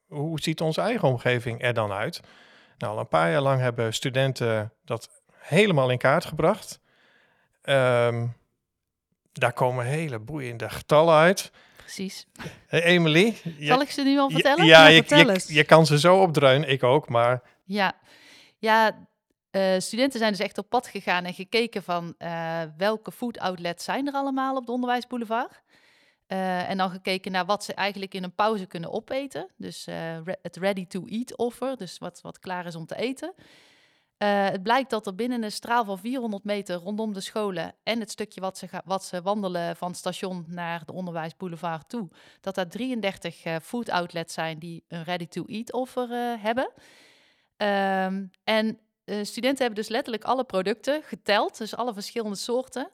hoe 0.06 0.40
ziet 0.40 0.60
onze 0.60 0.80
eigen 0.80 1.08
omgeving 1.08 1.62
er 1.62 1.75
dan 1.75 1.92
uit? 1.92 2.20
Nou, 2.78 2.92
al 2.92 2.99
een 2.99 3.08
paar 3.08 3.30
jaar 3.30 3.40
lang 3.40 3.60
hebben 3.60 3.94
studenten 3.94 4.72
dat 4.84 5.22
helemaal 5.37 5.90
in 5.90 5.99
kaart 5.99 6.25
gebracht. 6.25 6.80
Um, 7.62 8.37
daar 9.32 9.52
komen 9.52 9.84
hele 9.84 10.18
boeiende 10.18 10.68
getallen 10.68 11.14
uit. 11.14 11.52
Precies. 11.94 12.26
Hey 12.66 12.82
Emily. 12.82 13.37
Zal 13.61 13.80
ik 13.80 13.90
ze 13.90 14.02
nu 14.02 14.18
al 14.18 14.30
vertellen? 14.30 14.64
Ja, 14.66 14.87
ja, 14.87 15.02
je, 15.09 15.16
je, 15.16 15.54
je, 15.54 15.64
kan 15.64 15.87
ze 15.87 15.99
zo 15.99 16.20
opdruinen, 16.20 16.68
ik 16.68 16.82
ook, 16.82 17.09
maar... 17.09 17.42
Ja, 17.64 17.92
ja 18.59 19.06
uh, 19.50 19.78
studenten 19.78 20.18
zijn 20.18 20.30
dus 20.32 20.40
echt 20.40 20.59
op 20.59 20.68
pad 20.68 20.87
gegaan 20.87 21.25
en 21.25 21.35
gekeken 21.35 21.82
van 21.82 22.14
uh, 22.18 22.62
welke 22.76 23.12
food 23.12 23.38
outlets 23.38 23.85
zijn 23.85 24.06
er 24.06 24.12
allemaal 24.12 24.56
op 24.56 24.66
de 24.66 24.73
Onderwijsboulevard. 24.73 25.61
Uh, 26.28 26.70
en 26.70 26.76
dan 26.76 26.90
gekeken 26.90 27.32
naar 27.32 27.47
wat 27.47 27.64
ze 27.64 27.75
eigenlijk 27.75 28.14
in 28.14 28.23
een 28.23 28.35
pauze 28.35 28.66
kunnen 28.66 28.92
opeten. 28.92 29.49
Dus 29.56 29.85
re 30.25 30.38
het 30.42 30.56
ready-to-eat 30.56 31.37
offer, 31.37 31.76
dus 31.76 31.99
wat, 31.99 32.20
wat 32.23 32.38
klaar 32.38 32.66
is 32.66 32.76
om 32.76 32.87
te 32.87 32.97
eten. 32.97 33.35
Uh, 34.22 34.48
het 34.48 34.62
blijkt 34.62 34.90
dat 34.90 35.06
er 35.06 35.14
binnen 35.14 35.42
een 35.42 35.52
straal 35.52 35.84
van 35.84 35.98
400 35.98 36.44
meter 36.44 36.76
rondom 36.76 37.12
de 37.12 37.20
scholen 37.20 37.74
en 37.82 38.00
het 38.00 38.10
stukje 38.10 38.40
wat 38.40 38.58
ze, 38.58 38.68
wat 38.84 39.04
ze 39.04 39.22
wandelen 39.22 39.76
van 39.76 39.88
het 39.88 39.96
station 39.96 40.44
naar 40.48 40.84
de 40.84 40.92
onderwijsboulevard 40.92 41.88
toe, 41.88 42.08
dat 42.40 42.56
er 42.56 42.68
33 42.68 43.44
uh, 43.44 43.56
food 43.62 43.90
outlets 43.90 44.34
zijn 44.34 44.58
die 44.58 44.84
een 44.88 45.04
ready-to-eat 45.04 45.72
offer 45.72 46.10
uh, 46.10 46.42
hebben. 46.42 46.70
Um, 47.56 48.30
en 48.44 48.78
studenten 49.04 49.58
hebben 49.58 49.74
dus 49.74 49.88
letterlijk 49.88 50.24
alle 50.24 50.44
producten 50.44 51.02
geteld, 51.02 51.58
dus 51.58 51.76
alle 51.76 51.92
verschillende 51.92 52.36
soorten. 52.36 52.90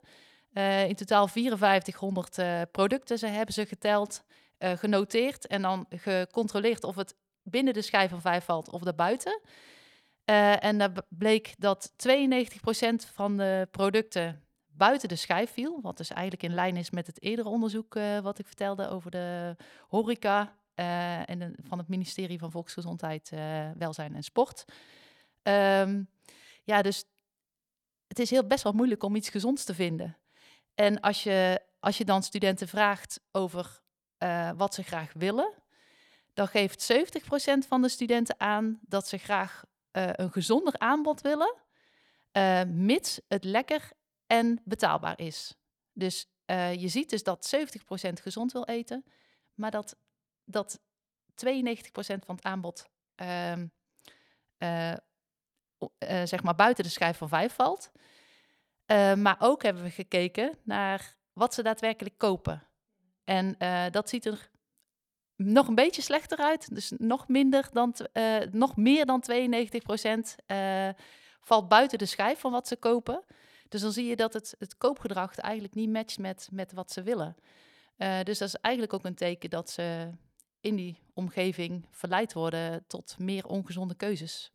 in 0.87 0.95
totaal 0.95 1.27
5400 1.27 2.71
producten 2.71 3.17
ze 3.17 3.27
hebben 3.27 3.53
ze 3.53 3.65
geteld, 3.65 4.23
genoteerd 4.59 5.47
en 5.47 5.61
dan 5.61 5.85
gecontroleerd 5.89 6.83
of 6.83 6.95
het 6.95 7.15
binnen 7.43 7.73
de 7.73 7.81
schijf 7.81 8.09
van 8.09 8.21
vijf 8.21 8.45
valt 8.45 8.71
of 8.71 8.81
daarbuiten. 8.81 9.41
Uh, 10.29 10.63
en 10.63 10.77
daar 10.77 10.91
bleek 11.09 11.55
dat 11.57 11.91
92% 11.91 11.93
van 13.13 13.37
de 13.37 13.67
producten 13.71 14.43
buiten 14.67 15.09
de 15.09 15.15
schijf 15.15 15.51
viel. 15.51 15.79
Wat 15.81 15.97
dus 15.97 16.09
eigenlijk 16.09 16.43
in 16.43 16.53
lijn 16.53 16.77
is 16.77 16.89
met 16.89 17.07
het 17.07 17.21
eerdere 17.21 17.49
onderzoek 17.49 17.95
uh, 17.95 18.19
wat 18.19 18.39
ik 18.39 18.45
vertelde 18.45 18.89
over 18.89 19.11
de 19.11 19.55
horeca 19.87 20.55
uh, 20.75 21.29
en 21.29 21.55
van 21.63 21.77
het 21.77 21.87
ministerie 21.87 22.39
van 22.39 22.51
Volksgezondheid, 22.51 23.29
Welzijn 23.77 24.15
en 24.15 24.23
Sport. 24.23 24.65
Um, 25.43 26.09
ja, 26.63 26.81
dus 26.81 27.03
het 28.07 28.19
is 28.19 28.29
heel 28.29 28.47
best 28.47 28.63
wel 28.63 28.73
moeilijk 28.73 29.03
om 29.03 29.15
iets 29.15 29.29
gezonds 29.29 29.63
te 29.63 29.73
vinden. 29.73 30.17
En 30.75 30.99
als 30.99 31.23
je, 31.23 31.61
als 31.79 31.97
je 31.97 32.05
dan 32.05 32.23
studenten 32.23 32.67
vraagt 32.67 33.19
over 33.31 33.81
wat 34.55 34.73
ze 34.73 34.83
graag 34.83 35.13
willen, 35.13 35.53
dan 36.33 36.47
geeft 36.47 36.93
70% 36.93 37.67
van 37.67 37.81
de 37.81 37.89
studenten 37.89 38.39
aan 38.39 38.79
dat 38.81 39.07
ze 39.07 39.17
graag 39.17 39.63
uh, 39.97 40.09
een 40.11 40.31
gezonder 40.31 40.79
aanbod 40.79 41.21
willen, 41.21 41.55
uh, 42.31 42.63
mits 42.63 43.21
het 43.27 43.43
lekker 43.43 43.91
en 44.27 44.61
betaalbaar 44.63 45.19
is. 45.19 45.55
Dus 45.93 46.29
uh, 46.45 46.73
je 46.73 46.87
ziet 46.87 47.09
dus 47.09 47.23
dat 47.23 47.55
70% 47.55 47.59
gezond 48.21 48.51
wil 48.51 48.65
eten, 48.65 49.05
maar 49.53 49.71
dat, 49.71 49.97
dat 50.43 50.79
92% 50.79 50.81
van 52.25 52.35
het 52.35 52.43
aanbod 52.43 52.89
ehm, 53.15 53.67
zeg 56.23 56.43
maar 56.43 56.55
buiten 56.55 56.83
de 56.83 56.89
schijf 56.89 57.17
van 57.17 57.29
5 57.29 57.53
valt. 57.53 57.91
maar 59.15 59.35
ook 59.39 59.63
hebben 59.63 59.83
we 59.83 59.89
gekeken 59.89 60.57
naar 60.63 61.17
wat 61.33 61.53
ze 61.53 61.63
daadwerkelijk 61.63 62.17
kopen. 62.17 62.67
En 63.23 63.55
dat 63.91 64.09
ziet 64.09 64.25
er 64.25 64.49
nog 65.37 65.67
een 65.67 65.75
beetje 65.75 66.01
slechter 66.01 66.37
uit. 66.37 66.75
Dus 66.75 66.91
nog, 66.97 67.27
minder 67.27 67.69
dan, 67.71 67.95
uh, 68.13 68.37
nog 68.51 68.75
meer 68.75 69.05
dan 69.05 69.21
92 69.21 69.83
procent 69.83 70.35
uh, 70.47 70.89
valt 71.41 71.67
buiten 71.67 71.97
de 71.97 72.05
schijf 72.05 72.39
van 72.39 72.51
wat 72.51 72.67
ze 72.67 72.75
kopen. 72.75 73.23
Dus 73.69 73.81
dan 73.81 73.91
zie 73.91 74.05
je 74.05 74.15
dat 74.15 74.33
het, 74.33 74.55
het 74.59 74.77
koopgedrag 74.77 75.35
eigenlijk 75.35 75.75
niet 75.75 75.89
matcht 75.89 76.19
met, 76.19 76.49
met 76.51 76.73
wat 76.73 76.91
ze 76.91 77.03
willen. 77.03 77.35
Uh, 77.97 78.21
dus 78.23 78.37
dat 78.37 78.47
is 78.47 78.55
eigenlijk 78.55 78.93
ook 78.93 79.05
een 79.05 79.15
teken 79.15 79.49
dat 79.49 79.69
ze 79.69 80.09
in 80.61 80.75
die 80.75 80.99
omgeving 81.13 81.85
verleid 81.91 82.33
worden 82.33 82.83
tot 82.87 83.15
meer 83.19 83.45
ongezonde 83.45 83.95
keuzes. 83.95 84.51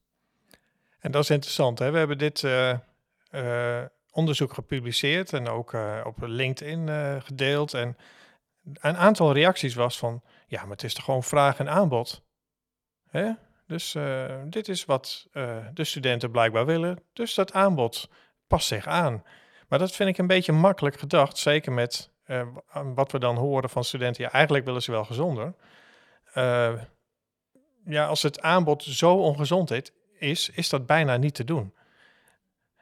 En 0.98 1.10
dat 1.10 1.22
is 1.22 1.30
interessant. 1.30 1.78
Hè? 1.78 1.90
We 1.90 1.98
hebben 1.98 2.18
dit 2.18 2.46
onderzoek 4.10 4.52
gepubliceerd 4.52 5.32
en 5.32 5.48
ook 5.48 5.76
op 6.04 6.16
LinkedIn 6.20 6.88
gedeeld. 7.22 7.74
En 7.74 7.96
een 8.64 8.96
aantal 8.96 9.32
reacties 9.32 9.74
was 9.74 9.98
van 9.98 10.22
ja, 10.46 10.62
maar 10.62 10.70
het 10.70 10.82
is 10.82 10.94
toch 10.94 11.04
gewoon 11.04 11.22
vraag 11.22 11.58
en 11.58 11.68
aanbod. 11.68 12.22
Hè? 13.08 13.32
Dus 13.66 13.94
uh, 13.94 14.36
dit 14.44 14.68
is 14.68 14.84
wat 14.84 15.28
uh, 15.32 15.56
de 15.74 15.84
studenten 15.84 16.30
blijkbaar 16.30 16.66
willen. 16.66 17.02
Dus 17.12 17.34
dat 17.34 17.52
aanbod 17.52 18.08
past 18.46 18.66
zich 18.66 18.86
aan. 18.86 19.24
Maar 19.68 19.78
dat 19.78 19.92
vind 19.92 20.08
ik 20.08 20.18
een 20.18 20.26
beetje 20.26 20.52
makkelijk 20.52 20.98
gedacht. 20.98 21.38
Zeker 21.38 21.72
met 21.72 22.10
uh, 22.26 22.46
wat 22.94 23.12
we 23.12 23.18
dan 23.18 23.36
horen 23.36 23.70
van 23.70 23.84
studenten. 23.84 24.24
Ja, 24.24 24.30
eigenlijk 24.30 24.64
willen 24.64 24.82
ze 24.82 24.90
wel 24.90 25.04
gezonder. 25.04 25.54
ja, 27.84 28.06
als 28.06 28.22
het 28.22 28.40
aanbod 28.40 28.82
zo 28.82 29.14
ongezond 29.14 29.92
is, 30.18 30.48
is 30.48 30.68
dat 30.68 30.86
bijna 30.86 31.16
niet 31.16 31.34
te 31.34 31.44
doen. 31.44 31.74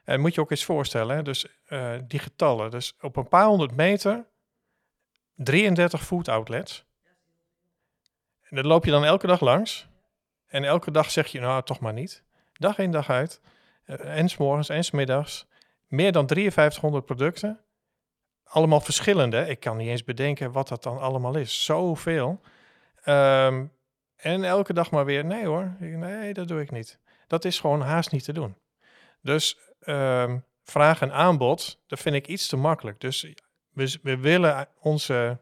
En 0.04 0.20
moet 0.20 0.34
je 0.34 0.40
ook 0.40 0.50
eens 0.50 0.64
voorstellen, 0.64 1.24
dus 1.24 1.46
die 2.06 2.18
getallen. 2.18 2.70
Dus 2.70 2.96
op 3.00 3.16
een 3.16 3.28
paar 3.28 3.46
honderd 3.46 3.76
meter, 3.76 4.26
33 5.42 6.02
food 6.04 6.28
outlets. 6.28 6.84
En 8.42 8.56
dat 8.56 8.64
loop 8.64 8.84
je 8.84 8.90
dan 8.90 9.04
elke 9.04 9.26
dag 9.26 9.40
langs. 9.40 9.88
En 10.46 10.64
elke 10.64 10.90
dag 10.90 11.10
zeg 11.10 11.26
je, 11.26 11.40
nou, 11.40 11.62
toch 11.62 11.80
maar 11.80 11.92
niet. 11.92 12.22
Dag 12.52 12.78
in, 12.78 12.90
dag 12.90 13.10
uit. 13.10 13.40
Uh, 13.86 14.18
en 14.18 14.28
s'morgens 14.28 14.68
en 14.68 14.84
s'middags. 14.84 15.46
Meer 15.86 16.12
dan 16.12 16.28
5300 16.28 17.04
producten. 17.04 17.60
Allemaal 18.44 18.80
verschillende. 18.80 19.48
Ik 19.48 19.60
kan 19.60 19.76
niet 19.76 19.88
eens 19.88 20.04
bedenken 20.04 20.52
wat 20.52 20.68
dat 20.68 20.82
dan 20.82 20.98
allemaal 20.98 21.36
is. 21.36 21.64
Zoveel. 21.64 22.40
Um, 23.04 23.72
en 24.16 24.44
elke 24.44 24.72
dag 24.72 24.90
maar 24.90 25.04
weer, 25.04 25.24
nee 25.24 25.46
hoor, 25.46 25.76
nee, 25.78 26.34
dat 26.34 26.48
doe 26.48 26.60
ik 26.60 26.70
niet. 26.70 26.98
Dat 27.26 27.44
is 27.44 27.60
gewoon 27.60 27.80
haast 27.80 28.12
niet 28.12 28.24
te 28.24 28.32
doen. 28.32 28.56
Dus 29.22 29.58
um, 29.86 30.44
vraag 30.62 31.00
en 31.00 31.12
aanbod, 31.12 31.78
dat 31.86 32.00
vind 32.00 32.14
ik 32.14 32.26
iets 32.26 32.48
te 32.48 32.56
makkelijk. 32.56 33.00
Dus 33.00 33.32
we, 33.80 33.98
we 34.02 34.16
willen 34.16 34.68
onze 34.80 35.38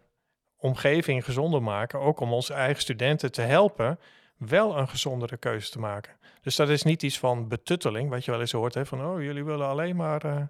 omgeving 0.57 1.25
gezonder 1.25 1.63
maken, 1.63 2.01
ook 2.01 2.21
om 2.21 2.33
onze 2.33 2.53
eigen 2.53 2.83
studenten 2.83 3.33
te 3.33 3.43
helpen 3.43 3.99
wel 4.37 4.79
een 4.79 4.89
gezondere 4.89 5.37
keuze 5.37 5.71
te 5.71 5.79
maken. 5.79 6.17
Dus 6.43 6.57
dat 6.57 6.69
is 6.69 6.83
niet 6.83 7.03
iets 7.03 7.19
van 7.19 7.49
betutteling, 7.49 8.11
wat 8.11 8.25
je 8.25 8.31
wel 8.31 8.41
eens 8.41 8.53
hoort, 8.53 8.75
hè, 8.75 8.87
van 8.87 9.07
oh, 9.07 9.23
jullie 9.23 9.45
willen 9.45 9.67
alleen 9.67 9.97
maar. 9.97 10.27
Uh... 10.27 10.43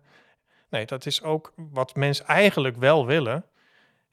Nee, 0.70 0.86
dat 0.86 1.06
is 1.06 1.22
ook 1.22 1.52
wat 1.56 1.94
mensen 1.94 2.26
eigenlijk 2.26 2.76
wel 2.76 3.06
willen 3.06 3.44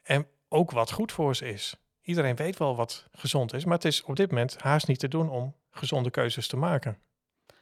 en 0.03 0.27
ook 0.49 0.71
wat 0.71 0.91
goed 0.91 1.11
voor 1.11 1.35
ze 1.35 1.49
is. 1.49 1.75
Iedereen 2.01 2.35
weet 2.35 2.57
wel 2.57 2.75
wat 2.75 3.07
gezond 3.11 3.53
is, 3.53 3.65
maar 3.65 3.75
het 3.75 3.85
is 3.85 4.03
op 4.03 4.15
dit 4.15 4.29
moment 4.29 4.61
haast 4.61 4.87
niet 4.87 4.99
te 4.99 5.07
doen 5.07 5.29
om 5.29 5.55
gezonde 5.71 6.09
keuzes 6.09 6.47
te 6.47 6.57
maken. 6.57 6.97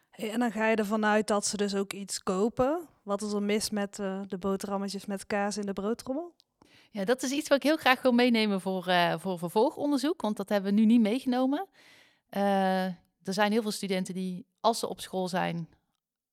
Hey, 0.10 0.32
en 0.32 0.40
dan 0.40 0.52
ga 0.52 0.68
je 0.68 0.76
ervan 0.76 1.06
uit 1.06 1.28
dat 1.28 1.46
ze 1.46 1.58
dus 1.58 1.76
ook 1.76 1.94
iets 1.94 2.24
kopen. 2.24 2.88
Wat 3.04 3.22
is 3.22 3.32
er 3.34 3.44
mis 3.44 3.70
met 3.70 4.00
uh, 4.00 4.22
de 4.28 4.38
boterhammetjes 4.38 5.06
met 5.06 5.28
kaas 5.28 5.58
in 5.58 5.66
de 5.66 5.74
broodtrommel? 5.74 6.36
Ja, 6.92 7.06
dat 7.06 7.24
is 7.24 7.32
iets 7.32 7.48
wat 7.48 7.58
ik 7.58 7.64
heel 7.64 7.78
graag 7.78 8.02
wil 8.02 8.12
meenemen 8.12 8.62
voor, 8.62 8.88
uh, 8.88 9.20
voor 9.20 9.38
vervolgonderzoek, 9.38 10.22
want 10.22 10.38
dat 10.38 10.50
hebben 10.50 10.74
we 10.74 10.80
nu 10.80 10.86
niet 10.86 11.02
meegenomen. 11.02 11.68
Uh, 12.30 12.86
er 13.24 13.34
zijn 13.34 13.52
heel 13.52 13.62
veel 13.62 13.72
studenten 13.72 14.14
die, 14.14 14.46
als 14.60 14.80
ze 14.80 14.90
op 14.90 15.02
school 15.02 15.28
zijn, 15.28 15.70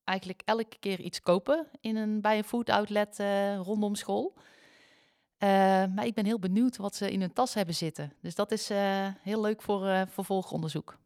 eigenlijk 0.03 0.41
elke 0.45 0.77
keer 0.79 0.99
iets 0.99 1.21
kopen 1.21 1.67
in 1.81 1.95
een, 1.95 2.21
bij 2.21 2.37
een 2.37 2.43
food 2.43 2.69
outlet 2.69 3.19
rondom 3.63 3.95
school. 3.95 4.33
maar 5.39 6.05
ik 6.05 6.13
ben 6.13 6.25
heel 6.25 6.39
benieuwd 6.39 6.77
wat 6.77 6.95
ze 6.95 7.11
in 7.11 7.19
hun 7.19 7.33
tas 7.33 7.53
hebben 7.53 7.75
zitten. 7.75 8.13
Dus 8.21 8.35
dat 8.35 8.51
is 8.51 8.69
heel 9.21 9.41
leuk 9.41 9.61
voor 9.61 10.07
vervolgonderzoek. 10.07 10.97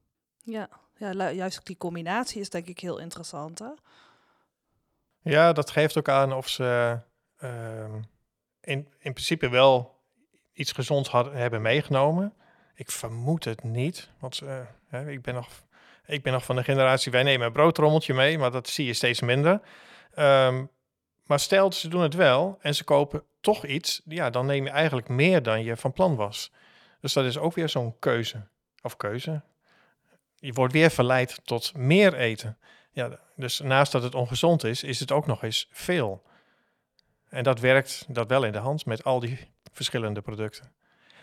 Ja, 0.43 0.69
ja, 0.97 1.31
juist 1.31 1.65
die 1.65 1.77
combinatie 1.77 2.41
is 2.41 2.49
denk 2.49 2.67
ik 2.67 2.79
heel 2.79 2.97
interessant. 2.97 3.59
Hè? 3.59 3.71
Ja, 5.29 5.53
dat 5.53 5.71
geeft 5.71 5.97
ook 5.97 6.09
aan 6.09 6.33
of 6.33 6.49
ze 6.49 6.99
ehm, 7.37 7.95
in, 8.61 8.87
in 8.99 9.13
principe 9.13 9.49
wel 9.49 9.99
iets 10.53 10.71
gezonds 10.71 11.09
hadden, 11.09 11.33
hebben 11.33 11.61
meegenomen. 11.61 12.33
Ik 12.75 12.91
vermoed 12.91 13.43
het 13.43 13.63
niet, 13.63 14.09
want 14.19 14.41
hè, 14.87 15.11
ik, 15.11 15.21
ben 15.21 15.33
nog, 15.33 15.49
ik 16.05 16.23
ben 16.23 16.33
nog 16.33 16.43
van 16.43 16.55
de 16.55 16.63
generatie, 16.63 17.11
wij 17.11 17.23
nemen 17.23 17.47
een 17.47 17.53
broodrommeltje 17.53 18.13
mee, 18.13 18.37
maar 18.37 18.51
dat 18.51 18.67
zie 18.67 18.85
je 18.85 18.93
steeds 18.93 19.21
minder. 19.21 19.61
Um, 20.19 20.69
maar 21.25 21.39
stel, 21.39 21.71
ze 21.71 21.87
doen 21.87 22.01
het 22.01 22.13
wel 22.13 22.57
en 22.61 22.75
ze 22.75 22.83
kopen 22.83 23.23
toch 23.41 23.65
iets, 23.65 24.01
ja, 24.05 24.29
dan 24.29 24.45
neem 24.45 24.63
je 24.63 24.69
eigenlijk 24.69 25.07
meer 25.07 25.43
dan 25.43 25.63
je 25.63 25.77
van 25.77 25.93
plan 25.93 26.15
was. 26.15 26.51
Dus 26.99 27.13
dat 27.13 27.25
is 27.25 27.37
ook 27.37 27.53
weer 27.53 27.69
zo'n 27.69 27.99
keuze. 27.99 28.47
Of 28.81 28.97
keuze. 28.97 29.41
Je 30.35 30.53
wordt 30.53 30.73
weer 30.73 30.91
verleid 30.91 31.39
tot 31.43 31.75
meer 31.75 32.13
eten. 32.13 32.57
Ja, 32.95 33.19
dus 33.35 33.59
naast 33.59 33.91
dat 33.91 34.03
het 34.03 34.15
ongezond 34.15 34.63
is, 34.63 34.83
is 34.83 34.99
het 34.99 35.11
ook 35.11 35.25
nog 35.25 35.43
eens 35.43 35.67
veel. 35.71 36.23
En 37.29 37.43
dat 37.43 37.59
werkt 37.59 38.05
dat 38.07 38.27
wel 38.27 38.43
in 38.43 38.51
de 38.51 38.57
hand 38.57 38.85
met 38.85 39.03
al 39.03 39.19
die 39.19 39.39
verschillende 39.71 40.21
producten. 40.21 40.71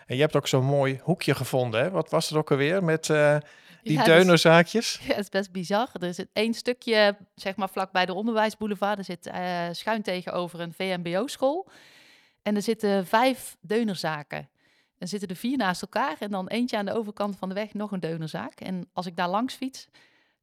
En 0.07 0.15
je 0.15 0.21
hebt 0.21 0.37
ook 0.37 0.49
zo'n 0.49 0.65
mooi 0.65 1.01
hoekje 1.03 1.35
gevonden. 1.35 1.83
Hè? 1.83 1.91
Wat 1.91 2.11
was 2.11 2.29
het 2.29 2.39
ook 2.39 2.51
alweer 2.51 2.85
met 2.85 3.09
uh, 3.09 3.37
die 3.83 3.93
ja, 3.93 4.05
deunerzaakjes? 4.05 4.99
ja, 5.03 5.15
het 5.15 5.19
is 5.19 5.29
best 5.29 5.53
bizar. 5.53 5.89
Er 5.93 6.15
zit 6.15 6.29
één 6.33 6.55
stukje, 6.55 7.17
zeg 7.35 7.57
maar 7.57 7.71
vlak 7.71 7.93
bij 7.93 8.07
de 8.07 8.15
onderwijsboulevard. 8.15 8.99
Er 8.99 9.05
zit 9.05 9.27
uh, 9.27 9.69
schuin 9.73 10.03
tegenover 10.03 10.61
een 10.61 10.73
VMBO-school. 10.73 11.69
En 12.43 12.57
er 12.57 12.63
zitten 12.63 13.07
vijf 13.07 13.57
deunerzaken. 13.61 14.49
En 14.99 15.09
zitten 15.09 15.29
er 15.29 15.37
vier 15.37 15.57
naast 15.57 15.83
elkaar. 15.83 16.17
En 16.19 16.31
dan 16.31 16.49
eentje 16.49 16.77
aan 16.77 16.87
de 16.87 16.95
overkant 16.95 17.37
van 17.37 17.49
de 17.49 17.55
weg 17.55 17.75
nog 17.75 17.93
een 17.93 18.01
deunerzaak. 18.01 18.61
En 18.61 18.89
als 18.93 19.07
ik 19.07 19.17
daar 19.17 19.29
langs 19.29 19.55
fiets, 19.55 19.89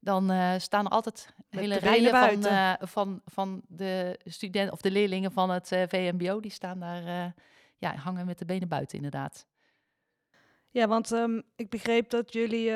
dan 0.00 0.30
uh, 0.30 0.54
staan 0.58 0.84
er 0.84 0.90
altijd 0.90 1.34
hele 1.48 1.78
rijen 1.78 2.10
van, 2.10 2.52
uh, 2.52 2.72
van, 2.80 3.20
van 3.24 3.62
de 3.68 4.20
studenten 4.24 4.72
of 4.72 4.80
de 4.80 4.90
leerlingen 4.90 5.32
van 5.32 5.50
het 5.50 5.72
uh, 5.72 5.82
VMBO. 5.88 6.40
Die 6.40 6.50
staan 6.50 6.78
daar, 6.80 7.34
ja, 7.78 7.94
hangen 7.94 8.26
met 8.26 8.38
de 8.38 8.44
benen 8.44 8.68
buiten 8.68 8.96
inderdaad. 8.96 9.46
Ja, 10.70 10.88
want 10.88 11.10
um, 11.10 11.42
ik 11.56 11.70
begreep 11.70 12.10
dat 12.10 12.32
jullie 12.32 12.70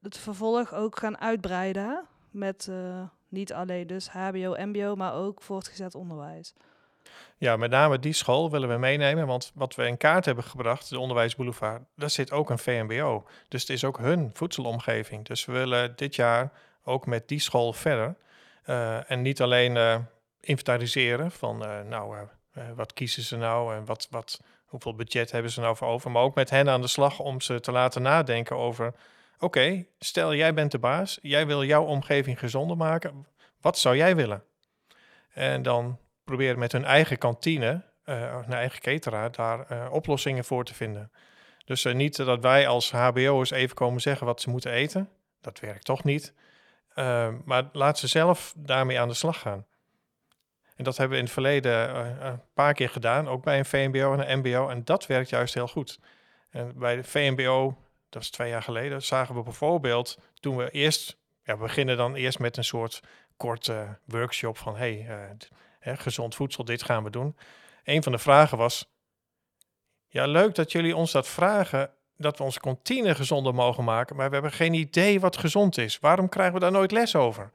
het 0.00 0.18
vervolg 0.18 0.74
ook 0.74 0.98
gaan 0.98 1.18
uitbreiden 1.18 2.06
met 2.30 2.70
niet 3.28 3.52
alleen 3.52 3.86
dus 3.86 4.08
HBO, 4.08 4.56
MBO, 4.58 4.94
maar 4.94 5.14
ook 5.14 5.42
voortgezet 5.42 5.94
onderwijs. 5.94 6.54
Ja, 7.38 7.56
met 7.56 7.70
name 7.70 7.98
die 7.98 8.12
school 8.12 8.50
willen 8.50 8.68
we 8.68 8.76
meenemen, 8.76 9.26
want 9.26 9.52
wat 9.54 9.74
we 9.74 9.86
in 9.86 9.96
kaart 9.96 10.24
hebben 10.24 10.44
gebracht, 10.44 10.90
de 10.90 10.98
Onderwijsboulevard, 10.98 11.82
daar 11.96 12.10
zit 12.10 12.32
ook 12.32 12.50
een 12.50 12.58
VMBO. 12.58 13.26
Dus 13.48 13.60
het 13.60 13.70
is 13.70 13.84
ook 13.84 13.98
hun 13.98 14.30
voedselomgeving. 14.32 15.24
Dus 15.24 15.44
we 15.44 15.52
willen 15.52 15.96
dit 15.96 16.14
jaar 16.14 16.52
ook 16.84 17.06
met 17.06 17.28
die 17.28 17.40
school 17.40 17.72
verder. 17.72 18.16
Uh, 18.66 19.10
en 19.10 19.22
niet 19.22 19.42
alleen 19.42 19.76
uh, 19.76 19.96
inventariseren 20.40 21.30
van, 21.30 21.62
uh, 21.62 21.80
nou, 21.80 22.16
wat 22.74 22.92
kiezen 22.92 23.22
ze 23.22 23.36
nou 23.36 23.74
en 23.74 23.84
wat, 23.84 24.06
wat, 24.10 24.40
hoeveel 24.64 24.94
budget 24.94 25.30
hebben 25.30 25.50
ze 25.50 25.60
nou 25.60 25.76
voor 25.76 25.88
over, 25.88 26.10
maar 26.10 26.22
ook 26.22 26.34
met 26.34 26.50
hen 26.50 26.68
aan 26.68 26.80
de 26.80 26.86
slag 26.86 27.18
om 27.18 27.40
ze 27.40 27.60
te 27.60 27.72
laten 27.72 28.02
nadenken 28.02 28.56
over, 28.56 28.94
oké, 29.38 29.86
stel 29.98 30.34
jij 30.34 30.54
bent 30.54 30.70
de 30.70 30.78
baas, 30.78 31.18
jij 31.22 31.46
wil 31.46 31.64
jouw 31.64 31.84
omgeving 31.84 32.38
gezonder 32.38 32.76
maken, 32.76 33.26
wat 33.60 33.78
zou 33.78 33.96
jij 33.96 34.16
willen? 34.16 34.42
En 35.32 35.62
dan 35.62 35.98
proberen 36.26 36.58
met 36.58 36.72
hun 36.72 36.84
eigen 36.84 37.18
kantine, 37.18 37.82
uh, 38.04 38.34
hun 38.34 38.52
eigen 38.52 38.80
cateraar, 38.80 39.32
daar 39.32 39.72
uh, 39.72 39.86
oplossingen 39.90 40.44
voor 40.44 40.64
te 40.64 40.74
vinden. 40.74 41.12
Dus 41.64 41.84
uh, 41.84 41.94
niet 41.94 42.16
dat 42.16 42.40
wij 42.40 42.68
als 42.68 42.90
HBO'ers 42.90 43.50
even 43.50 43.76
komen 43.76 44.00
zeggen 44.00 44.26
wat 44.26 44.40
ze 44.40 44.50
moeten 44.50 44.72
eten. 44.72 45.08
Dat 45.40 45.60
werkt 45.60 45.84
toch 45.84 46.04
niet. 46.04 46.34
maar 47.44 47.68
laat 47.72 47.98
ze 47.98 48.06
zelf 48.06 48.54
daarmee 48.56 49.00
aan 49.00 49.08
de 49.08 49.14
slag 49.14 49.40
gaan. 49.40 49.66
En 50.76 50.84
dat 50.84 50.96
hebben 50.96 51.14
we 51.14 51.18
in 51.18 51.24
het 51.24 51.34
verleden 51.34 51.96
een 52.26 52.42
paar 52.54 52.74
keer 52.74 52.88
gedaan, 52.88 53.28
ook 53.28 53.44
bij 53.44 53.58
een 53.58 53.64
VMBO 53.64 54.12
en 54.12 54.30
een 54.30 54.38
MBO. 54.38 54.68
En 54.68 54.84
dat 54.84 55.06
werkt 55.06 55.28
juist 55.28 55.54
heel 55.54 55.68
goed. 55.68 56.00
En 56.50 56.78
bij 56.78 56.96
de 56.96 57.04
VMBO, 57.04 57.76
dat 58.08 58.22
is 58.22 58.30
twee 58.30 58.48
jaar 58.48 58.62
geleden, 58.62 59.02
zagen 59.02 59.34
we 59.34 59.42
bijvoorbeeld 59.42 60.18
toen 60.34 60.56
we 60.56 60.70
eerst, 60.70 61.16
ja, 61.42 61.56
we 61.56 61.62
beginnen 61.62 61.96
dan 61.96 62.14
eerst 62.14 62.38
met 62.38 62.56
een 62.56 62.64
soort 62.64 63.02
korte 63.36 63.98
workshop 64.04 64.58
van 64.58 64.76
hey, 64.76 65.06
gezond 65.94 66.34
voedsel, 66.34 66.64
dit 66.64 66.82
gaan 66.82 67.04
we 67.04 67.10
doen. 67.10 67.36
Een 67.84 68.02
van 68.02 68.12
de 68.12 68.18
vragen 68.18 68.58
was, 68.58 68.90
ja 70.08 70.26
leuk 70.26 70.54
dat 70.54 70.72
jullie 70.72 70.96
ons 70.96 71.12
dat 71.12 71.28
vragen, 71.28 71.90
dat 72.16 72.38
we 72.38 72.44
onze 72.44 72.60
kantine 72.60 73.14
gezonder 73.14 73.54
mogen 73.54 73.84
maken, 73.84 74.16
maar 74.16 74.28
we 74.28 74.34
hebben 74.34 74.52
geen 74.52 74.74
idee 74.74 75.20
wat 75.20 75.36
gezond 75.36 75.78
is. 75.78 75.98
Waarom 75.98 76.28
krijgen 76.28 76.54
we 76.54 76.60
daar 76.60 76.72
nooit 76.72 76.90
les 76.90 77.14
over? 77.14 77.50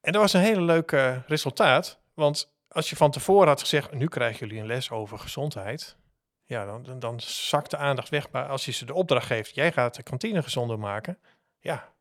En 0.00 0.12
dat 0.12 0.20
was 0.20 0.32
een 0.32 0.40
hele 0.40 0.62
leuke 0.62 1.22
resultaat, 1.26 1.98
want 2.14 2.52
als 2.68 2.90
je 2.90 2.96
van 2.96 3.10
tevoren 3.10 3.48
had 3.48 3.60
gezegd, 3.60 3.92
nu 3.92 4.06
krijgen 4.06 4.38
jullie 4.38 4.60
een 4.60 4.66
les 4.66 4.90
over 4.90 5.18
gezondheid, 5.18 5.96
ja, 6.44 6.64
dan, 6.64 6.98
dan 6.98 7.20
zakt 7.20 7.70
de 7.70 7.76
aandacht 7.76 8.08
weg. 8.08 8.30
Maar 8.30 8.48
als 8.48 8.64
je 8.64 8.72
ze 8.72 8.84
de 8.84 8.94
opdracht 8.94 9.26
geeft, 9.26 9.54
jij 9.54 9.72
gaat 9.72 9.94
de 9.94 10.02
kantine 10.02 10.42
gezonder 10.42 10.78
maken, 10.78 11.18
ja, 11.58 11.92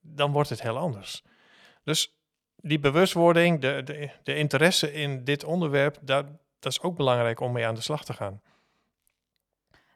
dan 0.00 0.32
wordt 0.32 0.48
het 0.48 0.62
heel 0.62 0.76
anders. 0.76 1.22
Dus 1.84 2.15
die 2.66 2.78
bewustwording, 2.78 3.60
de, 3.60 3.82
de, 3.84 4.10
de 4.22 4.36
interesse 4.36 4.92
in 4.92 5.24
dit 5.24 5.44
onderwerp, 5.44 5.98
dat, 6.00 6.26
dat 6.58 6.72
is 6.72 6.80
ook 6.80 6.96
belangrijk 6.96 7.40
om 7.40 7.52
mee 7.52 7.66
aan 7.66 7.74
de 7.74 7.80
slag 7.80 8.04
te 8.04 8.12
gaan. 8.12 8.40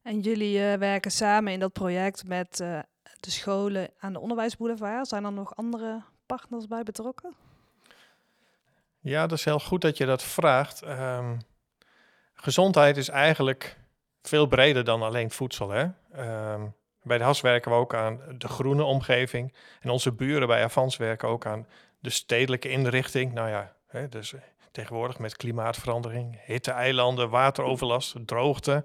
En 0.02 0.20
jullie 0.20 0.58
uh, 0.58 0.74
werken 0.74 1.10
samen 1.10 1.52
in 1.52 1.60
dat 1.60 1.72
project 1.72 2.26
met 2.26 2.60
uh, 2.60 2.78
de 3.20 3.30
scholen 3.30 3.90
aan 3.98 4.12
de 4.12 4.20
onderwijsboulevard. 4.20 5.08
Zijn 5.08 5.24
er 5.24 5.32
nog 5.32 5.56
andere 5.56 6.02
partners 6.26 6.66
bij 6.66 6.82
betrokken? 6.82 7.34
Ja, 9.00 9.26
dat 9.26 9.38
is 9.38 9.44
heel 9.44 9.60
goed 9.60 9.80
dat 9.80 9.96
je 9.96 10.06
dat 10.06 10.22
vraagt. 10.22 10.86
Um, 10.86 11.38
gezondheid 12.34 12.96
is 12.96 13.08
eigenlijk 13.08 13.76
veel 14.22 14.46
breder 14.46 14.84
dan 14.84 15.02
alleen 15.02 15.30
voedsel. 15.30 15.70
Hè? 15.70 15.82
Um, 16.52 16.74
bij 17.02 17.18
de 17.18 17.24
HAS 17.24 17.40
werken 17.40 17.70
we 17.70 17.76
ook 17.76 17.94
aan 17.94 18.20
de 18.38 18.48
groene 18.48 18.82
omgeving. 18.82 19.54
En 19.80 19.90
onze 19.90 20.12
buren 20.12 20.48
bij 20.48 20.62
Avans 20.62 20.96
werken 20.96 21.28
ook 21.28 21.46
aan 21.46 21.66
de 22.00 22.10
stedelijke 22.10 22.68
inrichting, 22.68 23.32
nou 23.32 23.48
ja, 23.48 23.76
hè, 23.86 24.08
dus 24.08 24.32
eh, 24.32 24.40
tegenwoordig 24.72 25.18
met 25.18 25.36
klimaatverandering, 25.36 26.40
hitte-eilanden, 26.44 27.30
wateroverlast, 27.30 28.16
droogte. 28.26 28.84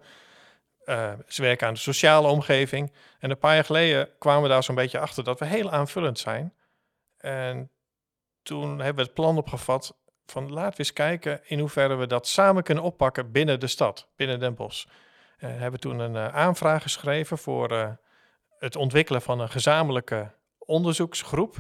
Uh, 0.86 1.14
ze 1.28 1.42
werken 1.42 1.68
aan 1.68 1.74
de 1.74 1.80
sociale 1.80 2.28
omgeving. 2.28 2.94
En 3.20 3.30
een 3.30 3.38
paar 3.38 3.54
jaar 3.54 3.66
geleden 3.66 4.10
kwamen 4.20 4.44
we 4.44 4.50
daar 4.50 4.64
zo'n 4.64 4.76
beetje 4.76 5.00
achter 5.00 5.24
dat 5.24 5.40
we 5.40 5.46
heel 5.46 5.72
aanvullend 5.72 6.20
zijn. 6.20 6.54
En 7.18 7.72
toen 8.44 8.70
hebben 8.70 8.96
we 8.96 9.02
het 9.02 9.14
plan 9.14 9.38
opgevat 9.38 9.98
van 10.26 10.52
laten 10.52 10.72
we 10.72 10.78
eens 10.78 10.94
kijken 10.94 11.42
in 11.44 11.60
hoeverre 11.60 11.96
we 11.96 12.08
dat 12.08 12.28
samen 12.28 12.64
kunnen 12.64 12.84
oppakken 12.84 13.32
binnen 13.32 13.60
de 13.60 13.68
stad, 13.68 14.08
binnen 14.16 14.40
Den 14.40 14.56
Bosch. 14.56 14.86
Uh, 14.86 15.50
hebben 15.58 15.80
toen 15.80 16.00
een 16.00 16.14
uh, 16.14 16.36
aanvraag 16.36 16.82
geschreven 16.82 17.38
voor 17.38 17.98
het 18.60 18.76
ontwikkelen 18.76 19.22
van 19.22 19.40
een 19.40 19.50
gezamenlijke 19.50 20.32
onderzoeksgroep. 20.58 21.58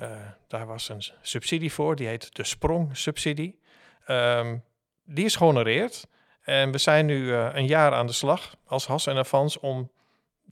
Uh, 0.00 0.10
daar 0.46 0.66
was 0.66 0.88
een 0.88 1.02
subsidie 1.20 1.72
voor, 1.72 1.96
die 1.96 2.06
heet 2.06 2.34
de 2.34 2.44
Sprong-subsidie. 2.44 3.60
Um, 4.06 4.64
die 5.04 5.24
is 5.24 5.36
gehonoreerd. 5.36 6.06
En 6.42 6.70
we 6.70 6.78
zijn 6.78 7.06
nu 7.06 7.22
uh, 7.22 7.48
een 7.52 7.66
jaar 7.66 7.92
aan 7.92 8.06
de 8.06 8.12
slag 8.12 8.56
als 8.64 8.86
Has 8.86 9.06
en 9.06 9.16
Avans 9.16 9.58
om 9.58 9.90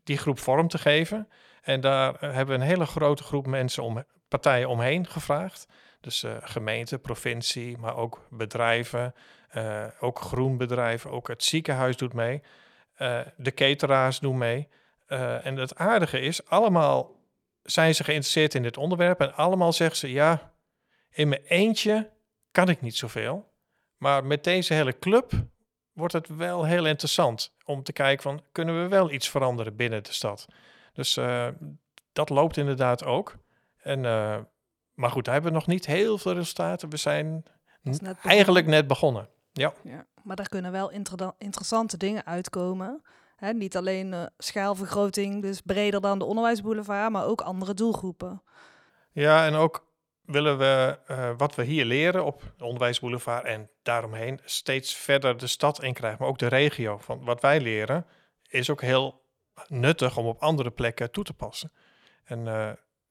die 0.04 0.18
groep 0.18 0.38
vorm 0.38 0.68
te 0.68 0.78
geven. 0.78 1.28
En 1.62 1.80
daar 1.80 2.14
uh, 2.14 2.20
hebben 2.20 2.46
we 2.46 2.62
een 2.62 2.68
hele 2.68 2.86
grote 2.86 3.22
groep 3.22 3.46
mensen, 3.46 3.82
om, 3.82 4.04
partijen 4.28 4.68
omheen 4.68 5.06
gevraagd. 5.06 5.66
Dus 6.00 6.24
gemeente, 6.40 6.98
provincie, 6.98 7.78
maar 7.78 7.96
ook 7.96 8.26
bedrijven, 8.30 9.14
ook 10.00 10.18
groenbedrijven, 10.18 11.10
ook 11.10 11.28
het 11.28 11.44
ziekenhuis 11.44 11.96
doet 11.96 12.12
mee. 12.12 12.42
de 13.36 13.54
cateraars 13.54 14.18
doen 14.18 14.38
mee. 14.38 14.68
en 15.42 15.56
het 15.56 15.76
aardige 15.76 16.20
is, 16.20 16.48
allemaal 16.48 17.16
zijn 17.66 17.94
ze 17.94 18.04
geïnteresseerd 18.04 18.54
in 18.54 18.62
dit 18.62 18.76
onderwerp 18.76 19.20
en 19.20 19.34
allemaal 19.34 19.72
zeggen 19.72 19.96
ze, 19.96 20.10
ja, 20.10 20.52
in 21.10 21.28
mijn 21.28 21.42
eentje 21.42 22.10
kan 22.50 22.68
ik 22.68 22.80
niet 22.80 22.96
zoveel. 22.96 23.54
Maar 23.96 24.24
met 24.24 24.44
deze 24.44 24.74
hele 24.74 24.98
club 24.98 25.32
wordt 25.92 26.12
het 26.12 26.28
wel 26.28 26.64
heel 26.64 26.86
interessant 26.86 27.54
om 27.64 27.82
te 27.82 27.92
kijken 27.92 28.22
van, 28.22 28.42
kunnen 28.52 28.82
we 28.82 28.88
wel 28.88 29.10
iets 29.10 29.28
veranderen 29.28 29.76
binnen 29.76 30.02
de 30.02 30.12
stad? 30.12 30.46
Dus 30.92 31.16
uh, 31.16 31.48
dat 32.12 32.28
loopt 32.28 32.56
inderdaad 32.56 33.04
ook. 33.04 33.36
En, 33.76 34.04
uh, 34.04 34.38
maar 34.94 35.10
goed, 35.10 35.24
daar 35.24 35.34
hebben 35.34 35.52
we 35.52 35.58
nog 35.58 35.66
niet 35.66 35.86
heel 35.86 36.18
veel 36.18 36.32
resultaten. 36.32 36.90
We 36.90 36.96
zijn 36.96 37.44
net 37.82 38.16
eigenlijk 38.22 38.66
net 38.66 38.86
begonnen. 38.86 39.28
Ja. 39.52 39.72
ja. 39.82 40.06
Maar 40.22 40.36
daar 40.36 40.48
kunnen 40.48 40.72
wel 40.72 40.90
inter 40.90 41.32
interessante 41.38 41.96
dingen 41.96 42.26
uitkomen. 42.26 43.02
Niet 43.38 43.76
alleen 43.76 44.12
uh, 44.12 44.26
schaalvergroting, 44.38 45.42
dus 45.42 45.60
breder 45.60 46.00
dan 46.00 46.18
de 46.18 46.24
onderwijsboulevard, 46.24 47.12
maar 47.12 47.26
ook 47.26 47.40
andere 47.40 47.74
doelgroepen. 47.74 48.42
Ja, 49.12 49.46
en 49.46 49.54
ook 49.54 49.86
willen 50.22 50.58
we 50.58 50.98
uh, 51.10 51.30
wat 51.36 51.54
we 51.54 51.64
hier 51.64 51.84
leren 51.84 52.24
op 52.24 52.42
de 52.56 52.64
onderwijsboulevard 52.64 53.44
en 53.44 53.70
daaromheen 53.82 54.40
steeds 54.44 54.94
verder 54.94 55.36
de 55.36 55.46
stad 55.46 55.82
in 55.82 55.92
krijgen, 55.92 56.18
maar 56.20 56.28
ook 56.28 56.38
de 56.38 56.46
regio. 56.46 56.98
Van 56.98 57.24
wat 57.24 57.40
wij 57.40 57.60
leren 57.60 58.06
is 58.48 58.70
ook 58.70 58.80
heel 58.80 59.22
nuttig 59.66 60.16
om 60.16 60.26
op 60.26 60.42
andere 60.42 60.70
plekken 60.70 61.10
toe 61.10 61.24
te 61.24 61.34
passen. 61.34 61.72
En 62.24 62.46
uh, 62.46 62.70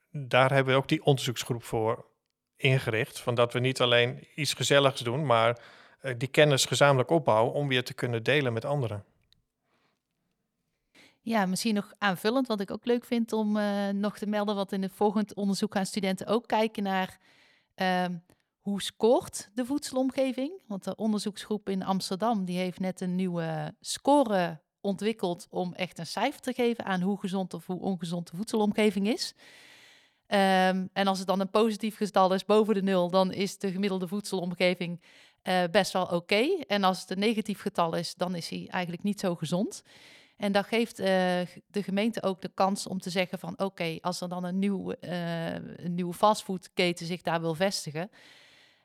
daar 0.10 0.52
hebben 0.52 0.74
we 0.74 0.80
ook 0.80 0.88
die 0.88 1.04
onderzoeksgroep 1.04 1.64
voor 1.64 2.06
ingericht. 2.56 3.20
Van 3.20 3.36
dat 3.36 3.54
we 3.54 3.60
niet 3.60 3.82
alleen 3.82 4.28
iets 4.36 4.54
gezelligs 4.54 5.02
doen, 5.02 5.26
maar 5.26 5.60
die 6.18 6.28
kennis 6.28 6.66
gezamenlijk 6.66 7.10
opbouwen 7.10 7.54
om 7.54 7.68
weer 7.68 7.84
te 7.84 7.94
kunnen 7.94 8.24
delen 8.24 8.54
met 8.54 8.66
anderen. 8.66 9.06
Ja, 11.26 11.46
misschien 11.46 11.74
nog 11.74 11.94
aanvullend, 11.98 12.48
wat 12.48 12.60
ik 12.60 12.72
ook 12.72 12.86
leuk 12.86 13.06
vind 13.06 13.34
om 13.34 13.58
uh, 13.58 13.90
nog 13.90 14.18
te 14.18 14.26
melden, 14.26 14.56
wat 14.56 14.72
in 14.72 14.82
het 14.82 14.92
volgend 14.94 15.34
onderzoek 15.34 15.76
aan 15.76 15.86
studenten 15.86 16.28
ook 16.28 16.48
kijken 16.48 16.84
naar 16.84 17.18
uh, 17.76 18.06
hoe 18.60 18.82
scoort 18.82 19.50
de 19.54 19.66
voedselomgeving. 19.66 20.62
Want 20.68 20.84
de 20.84 20.96
onderzoeksgroep 20.96 21.70
in 21.70 21.84
Amsterdam 21.84 22.46
die 22.46 22.58
heeft 22.58 22.80
net 22.80 23.02
een 23.02 23.16
nieuwe 23.16 23.76
score 23.80 24.62
ontwikkeld 24.82 25.48
om 25.50 25.74
echt 25.74 26.00
een 26.00 26.08
cijfer 26.08 26.42
te 26.42 26.54
geven 26.54 26.86
aan 26.86 27.02
hoe 27.02 27.20
gezond 27.20 27.54
of 27.54 27.66
hoe 27.66 27.82
ongezond 27.82 28.32
de 28.32 28.38
voedselomgeving 28.38 29.08
is. 29.08 29.34
Um, 30.28 30.90
en 30.94 31.08
als 31.08 31.18
het 31.18 31.28
dan 31.28 31.40
een 31.40 31.50
positief 31.50 31.96
getal 31.96 32.34
is 32.34 32.46
boven 32.46 32.74
de 32.74 32.84
nul, 32.84 33.10
dan 33.10 33.34
is 33.34 33.58
de 33.58 33.72
gemiddelde 33.72 34.08
voedselomgeving 34.08 35.02
uh, 35.44 35.64
best 35.72 35.94
wel 35.94 36.06
oké. 36.06 36.64
En 36.68 36.84
als 36.84 37.02
het 37.02 37.10
een 37.10 37.20
negatief 37.20 37.62
getal 37.62 37.96
is, 37.96 38.16
dan 38.16 38.36
is 38.36 38.50
hij 38.50 38.68
eigenlijk 38.70 39.04
niet 39.04 39.20
zo 39.20 39.36
gezond. 39.36 39.84
En 40.38 40.52
dat 40.52 40.66
geeft 40.66 41.00
uh, 41.00 41.06
de 41.68 41.84
gemeente 41.84 42.24
ook 42.24 42.42
de 42.42 42.52
kans 42.54 42.88
om 42.88 43.00
te 43.00 43.10
zeggen 43.10 43.40
van 43.40 43.60
oké, 43.60 43.98
als 44.02 44.22
er 44.22 44.30
dan 44.30 44.44
een, 44.44 44.60
nieuw, 44.60 44.94
uh, 45.02 45.54
een 45.54 45.96
nieuwe 45.96 46.14
fastfoodketen 46.14 47.06
zich 47.06 47.22
daar 47.22 47.42
wil 47.42 47.56
vestigen, 47.56 48.10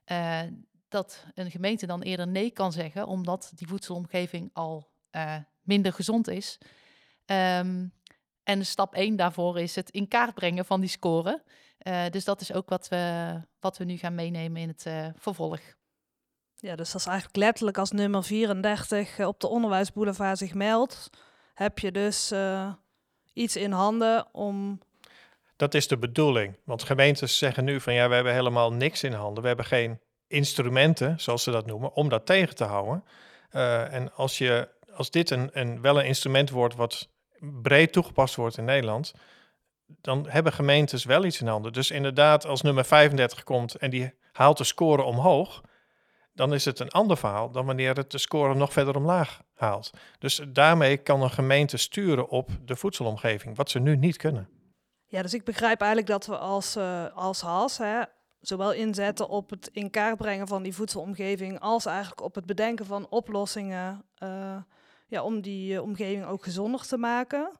uh, 0.06 0.40
dat 0.88 1.24
een 1.34 1.50
gemeente 1.50 1.86
dan 1.86 2.02
eerder 2.02 2.28
nee 2.28 2.50
kan 2.50 2.72
zeggen, 2.72 3.06
omdat 3.06 3.52
die 3.54 3.66
voedselomgeving 3.66 4.50
al 4.52 4.88
minder 5.62 5.92
gezond 5.92 6.28
is. 6.28 6.58
Um, 7.26 7.92
en 8.42 8.66
stap 8.66 8.94
1 8.94 9.16
daarvoor 9.16 9.60
is 9.60 9.74
het 9.74 9.90
in 9.90 10.08
kaart 10.08 10.34
brengen 10.34 10.64
van 10.64 10.80
die 10.80 10.88
score. 10.88 11.42
dus 12.10 12.24
dat 12.24 12.40
is 12.40 12.52
ook 12.52 12.68
wat 12.68 12.88
we, 12.88 13.34
wat 13.60 13.78
we 13.78 13.84
nu 13.84 13.96
gaan 13.96 14.14
meenemen 14.14 14.62
in 14.62 14.68
het 14.68 15.12
vervolg. 15.16 15.60
Ja, 16.54 16.76
dus 16.76 16.90
dat 16.90 17.00
is 17.00 17.06
eigenlijk 17.06 17.36
letterlijk 17.36 17.78
als 17.78 17.90
nummer 17.90 18.24
34 18.24 19.20
op 19.20 19.40
de 19.40 19.48
onderwijsboulevard 19.48 20.38
zich 20.38 20.54
meldt 20.54 21.10
heb 21.62 21.78
je 21.78 21.92
dus 21.92 22.32
uh, 22.32 22.72
iets 23.32 23.56
in 23.56 23.72
handen 23.72 24.26
om 24.32 24.80
Dat 25.56 25.74
is 25.74 25.88
de 25.88 25.98
bedoeling. 25.98 26.56
Want 26.64 26.82
gemeentes 26.82 27.38
zeggen 27.38 27.64
nu 27.64 27.80
van 27.80 27.94
ja, 27.94 28.08
we 28.08 28.14
hebben 28.14 28.32
helemaal 28.32 28.72
niks 28.72 29.02
in 29.02 29.12
handen. 29.12 29.42
We 29.42 29.48
hebben 29.48 29.66
geen 29.66 30.00
instrumenten, 30.26 31.20
zoals 31.20 31.42
ze 31.42 31.50
dat 31.50 31.66
noemen, 31.66 31.92
om 31.92 32.08
dat 32.08 32.26
tegen 32.26 32.54
te 32.54 32.64
houden. 32.64 33.04
Uh, 33.52 33.92
en 33.92 34.14
als, 34.14 34.38
je, 34.38 34.68
als 34.94 35.10
dit 35.10 35.30
een, 35.30 35.50
een, 35.52 35.80
wel 35.80 35.98
een 35.98 36.06
instrument 36.06 36.50
wordt 36.50 36.74
wat 36.74 37.08
breed 37.38 37.92
toegepast 37.92 38.34
wordt 38.34 38.58
in 38.58 38.64
Nederland, 38.64 39.12
dan 39.86 40.28
hebben 40.28 40.52
gemeentes 40.52 41.04
wel 41.04 41.24
iets 41.24 41.40
in 41.40 41.46
handen. 41.46 41.72
Dus 41.72 41.90
inderdaad, 41.90 42.46
als 42.46 42.62
nummer 42.62 42.84
35 42.84 43.42
komt 43.42 43.74
en 43.74 43.90
die 43.90 44.14
haalt 44.32 44.58
de 44.58 44.64
score 44.64 45.02
omhoog, 45.02 45.62
dan 46.32 46.54
is 46.54 46.64
het 46.64 46.78
een 46.78 46.90
ander 46.90 47.16
verhaal 47.16 47.50
dan 47.50 47.66
wanneer 47.66 47.96
het 47.96 48.10
de 48.10 48.18
score 48.18 48.54
nog 48.54 48.72
verder 48.72 48.96
omlaag 48.96 49.42
haalt. 49.54 49.90
Dus 50.18 50.40
daarmee 50.48 50.96
kan 50.96 51.22
een 51.22 51.30
gemeente 51.30 51.76
sturen 51.76 52.28
op 52.28 52.50
de 52.64 52.76
voedselomgeving, 52.76 53.56
wat 53.56 53.70
ze 53.70 53.78
nu 53.78 53.96
niet 53.96 54.16
kunnen. 54.16 54.48
Ja, 55.06 55.22
dus 55.22 55.34
ik 55.34 55.44
begrijp 55.44 55.80
eigenlijk 55.80 56.10
dat 56.10 56.26
we 56.26 56.38
als, 56.38 56.76
uh, 56.76 57.04
als 57.14 57.40
HAS 57.40 57.78
hè, 57.78 58.02
zowel 58.40 58.72
inzetten 58.72 59.28
op 59.28 59.50
het 59.50 59.68
in 59.72 59.90
kaart 59.90 60.16
brengen 60.16 60.46
van 60.48 60.62
die 60.62 60.74
voedselomgeving, 60.74 61.60
als 61.60 61.86
eigenlijk 61.86 62.20
op 62.22 62.34
het 62.34 62.46
bedenken 62.46 62.86
van 62.86 63.08
oplossingen 63.08 64.04
uh, 64.22 64.56
ja, 65.06 65.22
om 65.22 65.40
die 65.40 65.72
uh, 65.72 65.82
omgeving 65.82 66.24
ook 66.24 66.42
gezonder 66.42 66.86
te 66.86 66.96
maken. 66.96 67.50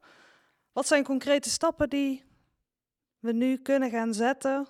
Wat 0.73 0.87
zijn 0.87 1.05
concrete 1.05 1.51
stappen 1.51 1.89
die 1.89 2.25
we 3.19 3.33
nu 3.33 3.57
kunnen 3.57 3.91
gaan 3.91 4.15
zetten, 4.15 4.67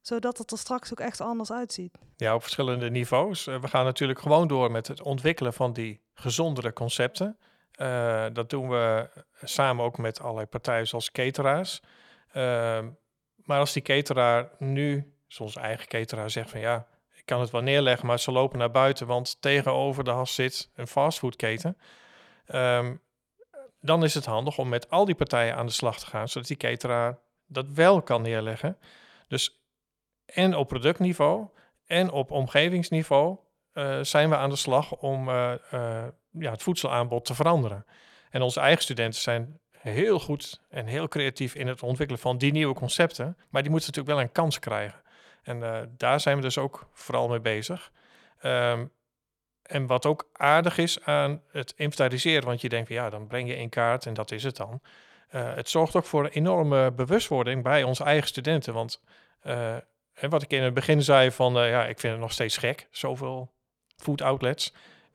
zodat 0.00 0.38
het 0.38 0.50
er 0.50 0.58
straks 0.58 0.90
ook 0.92 1.00
echt 1.00 1.20
anders 1.20 1.52
uitziet? 1.52 1.98
Ja, 2.16 2.34
op 2.34 2.42
verschillende 2.42 2.90
niveaus. 2.90 3.46
Uh, 3.46 3.60
we 3.60 3.68
gaan 3.68 3.84
natuurlijk 3.84 4.20
gewoon 4.20 4.48
door 4.48 4.70
met 4.70 4.86
het 4.86 5.02
ontwikkelen 5.02 5.52
van 5.52 5.72
die 5.72 6.00
gezondere 6.14 6.72
concepten. 6.72 7.38
Uh, 7.80 8.26
dat 8.32 8.50
doen 8.50 8.68
we 8.68 9.08
samen 9.42 9.84
ook 9.84 9.98
met 9.98 10.20
allerlei 10.20 10.46
partijen 10.46 10.86
zoals 10.86 11.10
cateraars. 11.10 11.80
Uh, 12.28 12.78
maar 13.44 13.58
als 13.58 13.72
die 13.72 13.82
cateraar 13.82 14.50
nu, 14.58 15.14
zoals 15.26 15.56
eigen 15.56 15.88
cateraar, 15.88 16.30
zegt 16.30 16.50
van 16.50 16.60
ja, 16.60 16.86
ik 17.14 17.26
kan 17.26 17.40
het 17.40 17.50
wel 17.50 17.60
neerleggen, 17.60 18.06
maar 18.06 18.20
ze 18.20 18.32
lopen 18.32 18.58
naar 18.58 18.70
buiten, 18.70 19.06
want 19.06 19.36
tegenover 19.40 20.04
de 20.04 20.10
has 20.10 20.34
zit 20.34 20.70
een 20.74 20.86
fastfoodketen. 20.86 21.76
Um, 22.54 23.00
dan 23.80 24.04
is 24.04 24.14
het 24.14 24.24
handig 24.24 24.58
om 24.58 24.68
met 24.68 24.90
al 24.90 25.04
die 25.04 25.14
partijen 25.14 25.56
aan 25.56 25.66
de 25.66 25.72
slag 25.72 25.98
te 25.98 26.06
gaan, 26.06 26.28
zodat 26.28 26.48
die 26.48 26.56
cateraar 26.56 27.18
dat 27.46 27.66
wel 27.68 28.02
kan 28.02 28.22
neerleggen. 28.22 28.78
Dus 29.28 29.59
en 30.34 30.54
op 30.54 30.68
productniveau 30.68 31.48
en 31.86 32.10
op 32.10 32.30
omgevingsniveau 32.30 33.38
uh, 33.74 33.98
zijn 34.02 34.28
we 34.28 34.36
aan 34.36 34.50
de 34.50 34.56
slag 34.56 34.96
om 34.96 35.28
uh, 35.28 35.52
uh, 35.74 36.04
ja, 36.30 36.50
het 36.50 36.62
voedselaanbod 36.62 37.24
te 37.24 37.34
veranderen. 37.34 37.86
En 38.30 38.42
onze 38.42 38.60
eigen 38.60 38.82
studenten 38.82 39.20
zijn 39.20 39.60
heel 39.78 40.20
goed 40.20 40.60
en 40.68 40.86
heel 40.86 41.08
creatief 41.08 41.54
in 41.54 41.66
het 41.66 41.82
ontwikkelen 41.82 42.20
van 42.20 42.38
die 42.38 42.52
nieuwe 42.52 42.74
concepten, 42.74 43.36
maar 43.48 43.62
die 43.62 43.70
moeten 43.70 43.88
natuurlijk 43.90 44.16
wel 44.16 44.26
een 44.26 44.32
kans 44.32 44.58
krijgen. 44.58 45.02
En 45.42 45.88
daar 45.96 46.20
zijn 46.20 46.36
we 46.36 46.42
dus 46.42 46.58
ook 46.58 46.88
vooral 46.92 47.28
mee 47.28 47.40
bezig. 47.40 47.92
Um, 48.42 48.92
en 49.62 49.86
wat 49.86 50.06
ook 50.06 50.28
aardig 50.32 50.78
is 50.78 51.02
aan 51.02 51.42
het 51.50 51.72
inventariseren, 51.76 52.44
want 52.44 52.60
je 52.60 52.68
denkt 52.68 52.86
van 52.86 52.96
ja, 52.96 53.10
dan 53.10 53.26
breng 53.26 53.48
je 53.48 53.56
in 53.56 53.68
kaart 53.68 54.06
en 54.06 54.14
dat 54.14 54.30
is 54.30 54.42
het 54.42 54.56
dan. 54.56 54.80
Het 55.28 55.68
zorgt 55.68 55.96
ook 55.96 56.04
voor 56.04 56.24
een 56.24 56.30
enorme 56.30 56.92
bewustwording 56.92 57.62
bij 57.62 57.82
onze 57.82 58.04
eigen 58.04 58.28
studenten. 58.28 58.74
Want 58.74 59.02
wat 60.28 60.42
ik 60.42 60.50
in 60.50 60.62
het 60.62 60.74
begin 60.74 61.02
zei 61.02 61.30
van 61.30 61.62
uh, 61.62 61.70
ja, 61.70 61.86
ik 61.86 62.00
vind 62.00 62.12
het 62.12 62.22
nog 62.22 62.32
steeds 62.32 62.56
gek, 62.56 62.88
zoveel 62.90 63.52
food 63.96 64.22
outlets. 64.22 64.72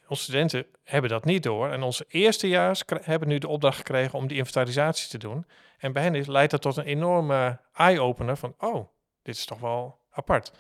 Onze 0.08 0.24
studenten 0.24 0.66
hebben 0.84 1.10
dat 1.10 1.26
niet 1.26 1.44
door. 1.44 1.72
En 1.72 1.84
onze 1.84 2.06
eerstejaars 2.08 2.84
hebben 3.02 3.28
nu 3.28 3.38
de 3.38 3.48
opdracht 3.48 3.78
gekregen 3.78 4.20
om 4.20 4.28
die 4.28 4.38
inventarisatie 4.38 5.10
te 5.10 5.18
doen. 5.18 5.46
En 5.78 5.94
bij 5.94 6.04
hen 6.04 6.32
leidt 6.32 6.52
dat 6.52 6.62
tot 6.62 6.78
een 6.78 6.86
enorme 6.86 7.60
eye-opener 7.74 8.38
van 8.38 8.56
oh, 8.58 8.88
dit 9.22 9.36
is 9.36 9.46
toch 9.46 9.60
wel 9.60 10.00
apart. 10.12 10.52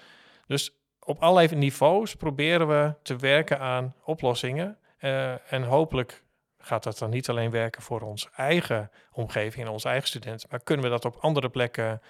Dus 0.47 0.71
op 0.99 1.19
allerlei 1.19 1.55
niveaus 1.55 2.15
proberen 2.15 2.67
we 2.67 2.93
te 3.01 3.15
werken 3.15 3.59
aan 3.59 3.95
oplossingen. 4.03 4.77
Uh, 4.99 5.53
en 5.53 5.63
hopelijk 5.63 6.23
gaat 6.57 6.83
dat 6.83 6.97
dan 6.97 7.09
niet 7.09 7.29
alleen 7.29 7.51
werken 7.51 7.81
voor 7.81 8.01
onze 8.01 8.29
eigen 8.35 8.91
omgeving 9.11 9.65
en 9.65 9.71
onze 9.71 9.89
eigen 9.89 10.07
studenten, 10.07 10.47
maar 10.51 10.63
kunnen 10.63 10.85
we 10.85 10.91
dat 10.91 11.05
op 11.05 11.15
andere 11.19 11.49
plekken 11.49 12.01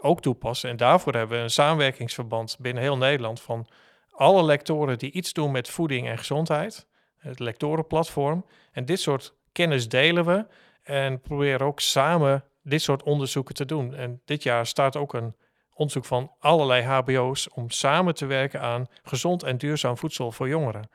ook 0.00 0.20
toepassen. 0.20 0.70
En 0.70 0.76
daarvoor 0.76 1.14
hebben 1.14 1.36
we 1.36 1.42
een 1.42 1.50
samenwerkingsverband 1.50 2.56
binnen 2.60 2.82
heel 2.82 2.96
Nederland 2.96 3.40
van 3.40 3.66
alle 4.10 4.42
lectoren 4.42 4.98
die 4.98 5.12
iets 5.12 5.32
doen 5.32 5.50
met 5.50 5.68
voeding 5.68 6.08
en 6.08 6.18
gezondheid, 6.18 6.86
het 7.16 7.38
lectorenplatform. 7.38 8.46
En 8.72 8.84
dit 8.84 9.00
soort 9.00 9.34
kennis 9.52 9.88
delen 9.88 10.24
we 10.24 10.46
en 10.82 11.20
proberen 11.20 11.66
ook 11.66 11.80
samen 11.80 12.44
dit 12.62 12.82
soort 12.82 13.02
onderzoeken 13.02 13.54
te 13.54 13.64
doen. 13.64 13.94
En 13.94 14.22
dit 14.24 14.42
jaar 14.42 14.66
start 14.66 14.96
ook 14.96 15.14
een 15.14 15.34
onderzoek 15.74 16.04
van 16.04 16.32
allerlei 16.38 16.82
HBO's 16.82 17.48
om 17.54 17.70
samen 17.70 18.14
te 18.14 18.26
werken 18.26 18.60
aan 18.60 18.86
gezond 19.02 19.42
en 19.42 19.58
duurzaam 19.58 19.96
voedsel 19.96 20.32
voor 20.32 20.48
jongeren. 20.48 20.88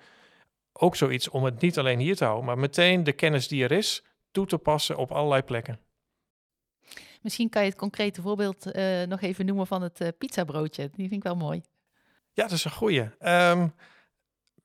Ook 0.74 0.96
zoiets 0.96 1.30
om 1.30 1.44
het 1.44 1.62
niet 1.62 1.80
alleen 1.80 2.00
hier 2.00 2.16
te 2.16 2.24
houden, 2.24 2.46
maar 2.46 2.58
meteen 2.58 3.04
de 3.04 3.14
kennis 3.14 3.48
die 3.48 3.64
er 3.64 3.72
is 3.72 4.04
toe 4.32 4.46
te 4.46 4.58
passen 4.58 4.98
op 4.98 5.12
allerlei 5.12 5.42
plekken. 5.42 5.80
Misschien 7.26 7.50
kan 7.50 7.64
je 7.64 7.70
het 7.70 7.78
concrete 7.78 8.22
voorbeeld 8.22 8.76
uh, 8.76 9.04
nog 9.04 9.22
even 9.22 9.46
noemen 9.46 9.68
van 9.68 9.82
het 9.82 10.02
uh, 10.02 10.08
pizzabroodje. 10.18 10.90
Die 10.94 11.08
vind 11.08 11.12
ik 11.12 11.24
wel 11.24 11.36
mooi. 11.36 11.62
Ja, 12.34 12.44
dat 12.44 12.52
is 12.52 12.66
een 12.66 12.72
goeie. 12.72 13.10
Um, 13.20 13.74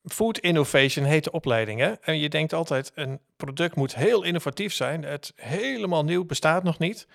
Food 0.04 0.38
Innovation 0.38 1.04
heet 1.04 1.24
de 1.24 1.30
opleiding. 1.30 1.80
Hè? 1.80 1.92
En 1.92 2.18
je 2.18 2.28
denkt 2.28 2.52
altijd, 2.52 2.92
een 2.94 3.20
product 3.36 3.74
moet 3.74 3.94
heel 3.94 4.22
innovatief 4.22 4.72
zijn. 4.72 5.02
Het 5.02 5.32
helemaal 5.36 6.04
nieuw 6.04 6.24
bestaat 6.24 6.62
nog 6.62 6.78
niet. 6.78 7.06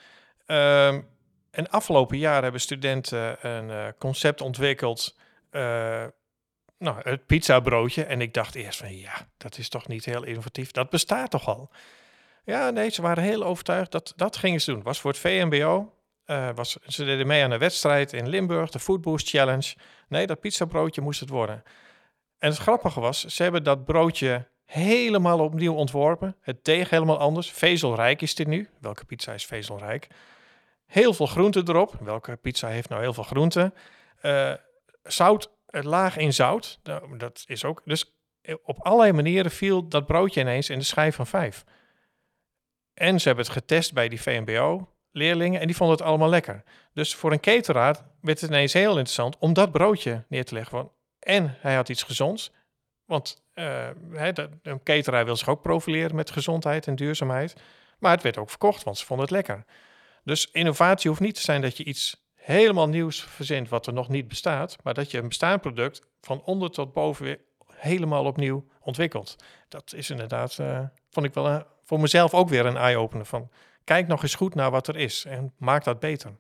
Um, 0.47 1.07
en 1.51 1.69
afgelopen 1.69 2.17
jaar 2.17 2.43
hebben 2.43 2.61
studenten 2.61 3.47
een 3.47 3.69
uh, 3.69 3.87
concept 3.97 4.41
ontwikkeld, 4.41 5.17
nou, 6.77 6.99
het 7.01 7.25
pizzabroodje. 7.25 8.03
En 8.03 8.21
ik 8.21 8.33
dacht 8.33 8.55
eerst 8.55 8.79
van, 8.79 8.97
ja, 8.97 9.27
dat 9.37 9.57
is 9.57 9.69
toch 9.69 9.87
niet 9.87 10.05
heel 10.05 10.23
innovatief. 10.23 10.71
Dat 10.71 10.89
bestaat 10.89 11.31
toch 11.31 11.47
al? 11.47 11.69
Ja, 12.45 12.69
nee, 12.69 12.89
ze 12.89 13.01
waren 13.01 13.23
heel 13.23 13.43
overtuigd 13.43 13.91
dat 13.91 14.13
dat 14.15 14.37
gingen 14.37 14.61
ze 14.61 14.71
doen. 14.71 14.83
was 14.83 14.99
voor 14.99 15.11
het 15.11 15.19
VMBO. 15.19 15.93
Uh, 16.25 16.49
was, 16.55 16.77
ze 16.87 17.05
deden 17.05 17.27
mee 17.27 17.43
aan 17.43 17.51
een 17.51 17.59
wedstrijd 17.59 18.13
in 18.13 18.29
Limburg, 18.29 18.69
de 18.69 18.79
Food 18.79 19.01
Boost 19.01 19.29
Challenge. 19.29 19.75
Nee, 20.07 20.27
dat 20.27 20.39
pizzabroodje 20.39 21.01
moest 21.01 21.19
het 21.19 21.29
worden. 21.29 21.63
En 22.37 22.49
het 22.49 22.57
grappige 22.57 22.99
was, 22.99 23.25
ze 23.25 23.43
hebben 23.43 23.63
dat 23.63 23.85
broodje 23.85 24.47
helemaal 24.65 25.39
opnieuw 25.39 25.73
ontworpen. 25.73 26.35
Het 26.41 26.65
deeg 26.65 26.89
helemaal 26.89 27.17
anders. 27.17 27.51
Vezelrijk 27.51 28.21
is 28.21 28.35
dit 28.35 28.47
nu. 28.47 28.69
Welke 28.79 29.05
pizza 29.05 29.33
is 29.33 29.45
vezelrijk? 29.45 30.07
Heel 30.85 31.13
veel 31.13 31.25
groenten 31.25 31.69
erop. 31.69 31.93
Welke 31.99 32.35
pizza 32.35 32.67
heeft 32.67 32.89
nou 32.89 33.01
heel 33.01 33.13
veel 33.13 33.23
groenten? 33.23 33.73
Uh, 34.21 34.53
zout, 35.03 35.51
laag 35.65 36.17
in 36.17 36.33
zout. 36.33 36.79
Nou, 36.83 37.17
dat 37.17 37.43
is 37.47 37.63
ook. 37.65 37.81
Dus 37.85 38.15
eh, 38.41 38.55
op 38.63 38.79
allerlei 38.79 39.11
manieren 39.11 39.51
viel 39.51 39.87
dat 39.87 40.05
broodje 40.05 40.41
ineens 40.41 40.69
in 40.69 40.79
de 40.79 40.85
schijf 40.85 41.15
van 41.15 41.27
vijf. 41.27 41.63
En 42.95 43.19
ze 43.19 43.27
hebben 43.27 43.45
het 43.45 43.53
getest 43.53 43.93
bij 43.93 44.09
die 44.09 44.21
VMBO-leerlingen 44.21 45.59
en 45.59 45.67
die 45.67 45.75
vonden 45.75 45.97
het 45.97 46.05
allemaal 46.05 46.29
lekker. 46.29 46.63
Dus 46.93 47.15
voor 47.15 47.31
een 47.31 47.39
cateraar 47.39 47.97
werd 48.21 48.41
het 48.41 48.49
ineens 48.49 48.73
heel 48.73 48.89
interessant 48.89 49.37
om 49.39 49.53
dat 49.53 49.71
broodje 49.71 50.23
neer 50.27 50.45
te 50.45 50.53
leggen. 50.53 50.91
En 51.19 51.57
hij 51.59 51.75
had 51.75 51.89
iets 51.89 52.03
gezonds, 52.03 52.51
want 53.05 53.43
uh, 53.53 53.87
een 54.61 54.83
cateraar 54.83 55.25
wil 55.25 55.35
zich 55.35 55.49
ook 55.49 55.61
profileren 55.61 56.15
met 56.15 56.31
gezondheid 56.31 56.87
en 56.87 56.95
duurzaamheid. 56.95 57.55
Maar 57.99 58.11
het 58.11 58.23
werd 58.23 58.37
ook 58.37 58.49
verkocht, 58.49 58.83
want 58.83 58.97
ze 58.97 59.05
vonden 59.05 59.25
het 59.25 59.35
lekker. 59.35 59.65
Dus 60.23 60.51
innovatie 60.51 61.09
hoeft 61.09 61.21
niet 61.21 61.35
te 61.35 61.41
zijn 61.41 61.61
dat 61.61 61.77
je 61.77 61.83
iets 61.83 62.25
helemaal 62.33 62.89
nieuws 62.89 63.23
verzint 63.23 63.69
wat 63.69 63.87
er 63.87 63.93
nog 63.93 64.09
niet 64.09 64.27
bestaat, 64.27 64.77
maar 64.83 64.93
dat 64.93 65.11
je 65.11 65.17
een 65.17 65.27
bestaand 65.27 65.61
product 65.61 66.01
van 66.21 66.43
onder 66.43 66.71
tot 66.71 66.93
boven 66.93 67.25
weer 67.25 67.39
helemaal 67.73 68.25
opnieuw 68.25 68.67
ontwikkelt. 68.79 69.35
Dat 69.69 69.93
is 69.95 70.09
inderdaad, 70.09 70.57
uh, 70.61 70.79
vond 71.09 71.25
ik 71.25 71.33
wel 71.33 71.47
een, 71.47 71.65
voor 71.85 71.99
mezelf 71.99 72.33
ook 72.33 72.49
weer 72.49 72.65
een 72.65 72.77
eye-opener 72.77 73.25
van 73.25 73.49
kijk 73.83 74.07
nog 74.07 74.23
eens 74.23 74.35
goed 74.35 74.55
naar 74.55 74.71
wat 74.71 74.87
er 74.87 74.95
is 74.95 75.25
en 75.25 75.53
maak 75.57 75.83
dat 75.83 75.99
beter. 75.99 76.37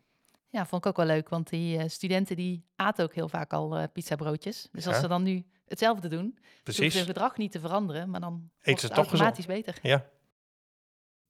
Ja, 0.49 0.65
vond 0.65 0.85
ik 0.85 0.89
ook 0.89 0.97
wel 0.97 1.05
leuk, 1.05 1.29
want 1.29 1.49
die 1.49 1.77
uh, 1.77 1.83
studenten 1.87 2.35
die 2.35 2.65
aten 2.75 3.03
ook 3.03 3.13
heel 3.13 3.29
vaak 3.29 3.53
al 3.53 3.79
uh, 3.79 3.83
pizzabroodjes. 3.93 4.69
Dus 4.71 4.83
ja. 4.83 4.89
als 4.91 4.99
ze 4.99 5.07
dan 5.07 5.23
nu 5.23 5.45
hetzelfde 5.67 6.07
doen, 6.07 6.37
Precies. 6.63 6.93
hun 6.93 7.05
gedrag 7.05 7.37
niet 7.37 7.51
te 7.51 7.59
veranderen, 7.59 8.09
maar 8.09 8.19
dan 8.19 8.49
Eet 8.61 8.79
ze 8.79 8.85
het 8.85 8.95
toch 8.95 9.05
automatisch 9.05 9.45
gezond. 9.45 9.65
beter. 9.65 9.89
Ja. 9.89 10.05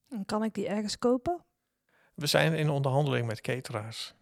En 0.09 0.25
kan 0.25 0.43
ik 0.43 0.53
die 0.53 0.67
ergens 0.67 0.97
kopen? 0.97 1.43
We 2.13 2.25
zijn 2.27 2.53
in 2.53 2.69
onderhandeling 2.69 3.27
met 3.27 3.41
cateraars. 3.41 4.13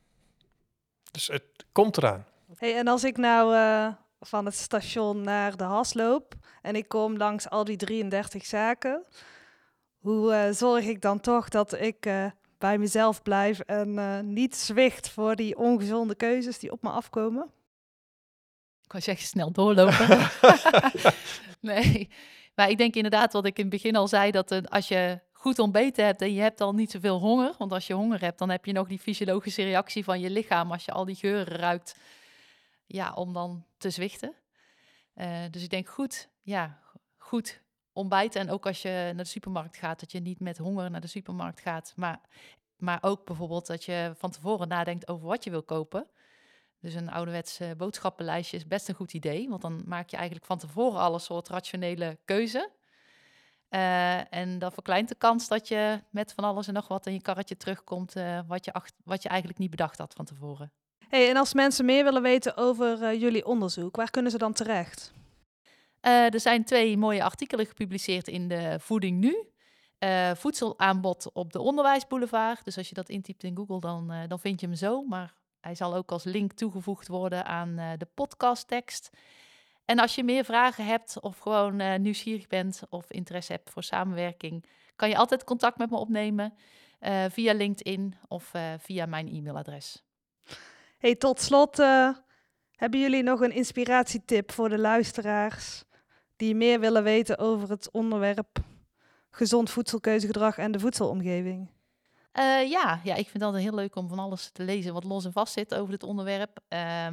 Dus 1.12 1.28
het 1.28 1.44
komt 1.72 1.98
eraan. 1.98 2.26
Hey, 2.56 2.78
en 2.78 2.88
als 2.88 3.04
ik 3.04 3.18
nou 3.18 3.56
uh, 3.56 3.94
van 4.20 4.46
het 4.46 4.56
station 4.56 5.22
naar 5.22 5.58
de 5.58 5.64
has 5.64 5.94
loop 5.94 6.34
en 6.62 6.76
ik 6.76 6.88
kom 6.88 7.18
langs 7.18 7.50
al 7.50 7.64
die 7.64 7.78
33 7.78 8.46
zaken, 8.46 9.06
hoe 10.04 10.34
uh, 10.34 10.52
zorg 10.52 10.86
ik 10.86 11.02
dan 11.02 11.20
toch 11.20 11.50
dat 11.50 11.74
ik 11.74 12.06
uh, 12.06 12.26
bij 12.58 12.78
mezelf 12.78 13.22
blijf 13.22 13.60
en 13.60 14.34
niet 14.34 14.56
zwicht 14.56 15.10
voor 15.10 15.36
die 15.36 15.58
ongezonde 15.58 16.16
keuzes 16.16 16.60
die 16.60 16.72
op 16.72 16.82
me 16.82 16.90
afkomen? 16.90 17.52
Ik 18.84 18.92
wou 18.92 19.04
zeggen 19.04 19.28
snel 19.28 19.52
doorlopen. 19.52 20.30
nee, 21.72 22.10
maar 22.56 22.70
ik 22.70 22.78
denk 22.78 22.96
inderdaad 22.96 23.34
wat 23.34 23.46
ik 23.46 23.58
in 23.58 23.64
het 23.64 23.74
begin 23.74 23.96
al 23.96 24.08
zei, 24.08 24.32
dat 24.32 24.70
als 24.70 24.88
je 24.88 25.20
goed 25.32 25.60
ontbeten 25.60 26.06
hebt 26.06 26.22
en 26.22 26.34
je 26.34 26.42
hebt 26.42 26.62
al 26.62 26.74
niet 26.74 26.92
zoveel 26.92 27.20
honger. 27.20 27.56
Want 27.58 27.72
als 27.72 27.88
je 27.88 27.94
honger 27.94 28.22
hebt, 28.22 28.40
dan 28.40 28.50
heb 28.50 28.66
je 28.66 28.72
nog 28.72 28.88
die 28.88 29.00
fysiologische 29.00 29.64
reactie 29.64 30.04
van 30.04 30.20
je 30.20 30.30
lichaam 30.30 30.72
als 30.72 30.86
je 30.86 30.92
al 30.92 31.06
die 31.06 31.16
geuren 31.16 31.58
ruikt. 31.58 31.96
Ja, 32.86 33.14
om 33.14 33.34
dan 33.34 33.66
te 33.78 33.90
zwichten. 33.90 34.34
Eh, 35.14 35.42
dus 35.52 35.64
ik 35.64 35.70
denk 35.70 35.88
goed, 35.88 36.30
ja, 36.42 36.80
goed 37.18 37.62
ontbijten. 37.94 38.42
En 38.42 38.50
ook 38.50 38.66
als 38.66 38.82
je 38.82 38.90
naar 38.90 39.16
de 39.16 39.24
supermarkt 39.24 39.78
gaat, 39.78 40.00
dat 40.00 40.12
je 40.12 40.20
niet 40.20 40.40
met 40.40 40.58
honger 40.58 40.92
naar 40.92 41.02
de 41.02 41.08
supermarkt 41.08 41.60
gaat. 41.60 41.94
Maar, 41.96 42.20
maar 42.78 42.98
ook 43.02 43.26
bijvoorbeeld 43.26 43.68
dat 43.68 43.84
je 43.84 44.14
van 44.18 44.32
tevoren 44.32 44.68
nadenkt 44.68 45.08
over 45.08 45.28
wat 45.28 45.44
je 45.44 45.50
wil 45.50 45.64
kopen. 45.64 46.08
Dus 46.80 46.94
een 46.94 47.12
ouderwets 47.12 47.60
boodschappenlijstje 47.78 48.58
is 48.58 48.68
best 48.68 48.90
een 48.90 48.96
goed 48.96 49.14
idee. 49.14 49.50
Want 49.50 49.62
dan 49.62 49.82
maak 49.86 50.10
je 50.10 50.16
eigenlijk 50.16 50.46
van 50.46 50.58
tevoren 50.58 51.00
al 51.00 51.14
een 51.14 51.20
soort 51.20 51.48
rationele 51.48 52.18
keuze. 52.26 52.72
Uh, 53.74 54.34
en 54.34 54.60
dat 54.60 54.74
verkleint 54.74 55.10
de 55.10 55.16
kans 55.16 55.48
dat 55.48 55.68
je 55.68 56.00
met 56.10 56.34
van 56.34 56.44
alles 56.44 56.68
en 56.68 56.74
nog 56.74 56.88
wat 56.88 57.06
in 57.06 57.14
je 57.14 57.22
karretje 57.22 57.58
terugkomt, 57.58 58.16
uh, 58.16 58.40
wat, 58.48 58.66
je 58.66 58.74
wat 59.04 59.24
je 59.24 59.30
eigenlijk 59.30 59.60
niet 59.60 59.70
bedacht 59.70 59.98
had 59.98 60.14
van 60.14 60.26
tevoren. 60.26 60.72
Hey, 61.08 61.30
en 61.30 61.38
als 61.38 61.54
mensen 61.54 61.86
meer 61.86 62.04
willen 62.04 62.22
weten 62.22 62.58
over 62.58 63.02
uh, 63.02 63.22
jullie 63.22 63.46
onderzoek, 63.46 63.96
waar 63.96 64.10
kunnen 64.10 64.32
ze 64.32 64.38
dan 64.38 64.54
terecht? 64.54 65.14
Er 66.04 66.40
zijn 66.40 66.64
twee 66.64 66.98
mooie 66.98 67.24
artikelen 67.24 67.66
gepubliceerd 67.66 68.28
in 68.28 68.48
de 68.48 68.76
Voeding 68.80 69.20
Nu. 69.20 69.48
voedselaanbod 70.36 71.30
op 71.34 71.54
de 71.54 71.60
Onderwijsboulevard. 71.60 72.66
Dus 72.66 72.78
als 72.78 72.90
je 72.90 72.96
dat 72.96 73.10
intypt 73.10 73.44
in 73.44 73.56
Google, 73.56 73.80
dan, 73.80 74.14
dan 74.28 74.40
vind 74.40 74.60
je 74.60 74.68
hem 74.68 74.76
zo. 74.76 75.04
Maar 75.04 75.34
hij 75.60 75.76
zal 75.76 75.96
ook 75.96 76.12
als 76.12 76.24
link 76.24 76.52
toegevoegd 76.52 77.08
worden 77.08 77.46
aan 77.46 77.76
de 77.76 78.08
podcasttekst. 78.14 79.10
En 79.86 80.00
als 80.00 80.16
je 80.16 80.24
meer 80.24 80.46
vragen 80.46 80.86
hebt 80.86 81.20
of 81.22 81.38
gewoon 81.38 82.02
nieuwsgierig 82.02 82.48
bent 82.48 82.82
of 82.90 83.12
interesse 83.12 83.52
hebt 83.52 83.70
voor 83.70 83.84
samenwerking, 83.84 84.66
kan 84.96 85.10
je 85.10 85.18
altijd 85.18 85.44
contact 85.44 85.78
met 85.78 85.90
me 85.90 85.98
opnemen 85.98 86.54
via 87.30 87.54
LinkedIn 87.54 88.16
of 88.28 88.52
via 88.78 89.06
mijn 89.06 89.28
e-mailadres. 89.28 90.04
Hey, 90.98 91.16
tot 91.16 91.42
slot, 91.42 91.78
hebben 92.76 93.00
jullie 93.00 93.24
nog 93.24 93.40
een 93.42 93.52
inspiratietip 93.52 94.52
voor 94.52 94.70
de 94.70 94.80
luisteraars 94.80 95.84
die 96.44 96.56
meer 96.56 96.80
willen 96.80 97.04
weten 97.04 97.38
over 97.38 97.70
het 97.70 97.92
onderwerp 97.92 98.60
gezond 99.30 99.70
voedselkeuzegedrag 99.70 100.58
en 100.58 100.72
de 100.72 100.80
voedselomgeving? 100.80 101.70
ja, 102.70 103.00
ja, 103.04 103.16
ik 103.16 103.30
vind 103.30 103.34
het 103.34 103.44
altijd 103.44 103.64
heel 103.64 103.76
leuk 103.76 103.96
om 103.96 104.08
van 104.08 104.20
alles 104.20 104.50
te 104.50 104.64
lezen 104.64 104.94
wat 104.94 105.04
los 105.04 105.26
en 105.26 105.32
vast 105.32 105.54
zit 105.54 105.76
over 105.76 105.92
dit 105.92 106.04
onderwerp. 106.04 106.60
Uh, 106.70 107.08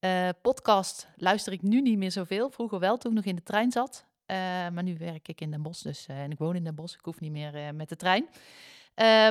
uh, 0.00 0.28
podcast 0.42 1.08
luister 1.16 1.52
ik 1.52 1.62
nu 1.62 1.80
niet 1.80 1.98
meer 1.98 2.10
zoveel. 2.10 2.50
Vroeger 2.50 2.78
wel, 2.78 2.96
toen 2.96 3.10
ik 3.10 3.16
nog 3.16 3.26
in 3.26 3.36
de 3.36 3.42
trein 3.42 3.72
zat. 3.72 4.04
Uh, 4.26 4.36
maar 4.68 4.82
nu 4.82 4.96
werk 4.98 5.28
ik 5.28 5.40
in 5.40 5.50
Den 5.50 5.62
Bosch, 5.62 5.82
dus, 5.82 6.06
en 6.06 6.30
ik 6.30 6.38
woon 6.38 6.56
in 6.56 6.64
Den 6.64 6.74
Bosch. 6.74 6.94
Ik 6.94 7.04
hoef 7.04 7.20
niet 7.20 7.32
meer 7.32 7.74
met 7.74 7.88
de 7.88 7.96
trein. 7.96 8.28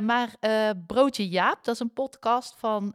maar 0.04 0.36
Broodje 0.88 1.30
Jaap, 1.30 1.64
dat 1.64 1.74
is 1.74 1.80
een 1.80 1.94
podcast 1.94 2.56
van 2.58 2.94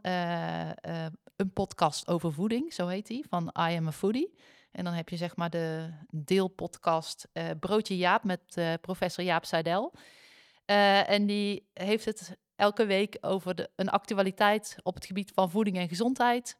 een 1.35 1.53
podcast 1.53 2.07
over 2.07 2.33
voeding, 2.33 2.73
zo 2.73 2.87
heet 2.87 3.07
die, 3.07 3.25
van 3.29 3.43
I 3.43 3.75
Am 3.77 3.87
a 3.87 3.91
Foodie. 3.91 4.33
En 4.71 4.83
dan 4.83 4.93
heb 4.93 5.09
je 5.09 5.17
zeg 5.17 5.35
maar 5.35 5.49
de 5.49 5.89
deelpodcast 6.09 7.27
Broodje 7.59 7.97
Jaap 7.97 8.23
met 8.23 8.61
professor 8.81 9.23
Jaap 9.23 9.45
Seidel. 9.45 9.93
en 11.05 11.25
die 11.25 11.69
heeft 11.73 12.05
het 12.05 12.37
elke 12.55 12.85
week 12.85 13.17
over 13.21 13.55
de, 13.55 13.69
een 13.75 13.89
actualiteit 13.89 14.75
op 14.83 14.95
het 14.95 15.05
gebied 15.05 15.31
van 15.33 15.49
voeding 15.49 15.77
en 15.77 15.87
gezondheid. 15.87 16.57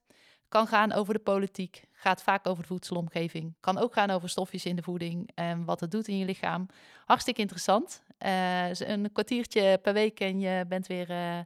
Kan 0.48 0.68
gaan 0.68 0.92
over 0.92 1.14
de 1.14 1.20
politiek, 1.20 1.86
gaat 1.92 2.24
vaak 2.24 2.48
over 2.48 2.62
de 2.62 2.68
voedselomgeving. 2.68 3.56
Kan 3.60 3.78
ook 3.78 3.94
gaan 3.94 4.10
over 4.10 4.30
stofjes 4.30 4.66
in 4.66 4.76
de 4.76 4.82
voeding 4.82 5.30
en 5.36 5.66
wat 5.66 5.80
het 5.80 5.92
doet 5.92 6.08
in 6.08 6.18
je 6.18 6.26
lichaam. 6.26 6.68
Hartstikke 7.06 7.42
interessant. 7.42 8.04
Uh, 8.26 8.74
een 8.74 9.12
kwartiertje 9.12 9.80
per 9.82 9.94
week 9.94 10.20
en 10.20 10.40
je 10.40 10.66
bent 10.68 10.88
weer 10.88 11.10
uh, 11.10 11.40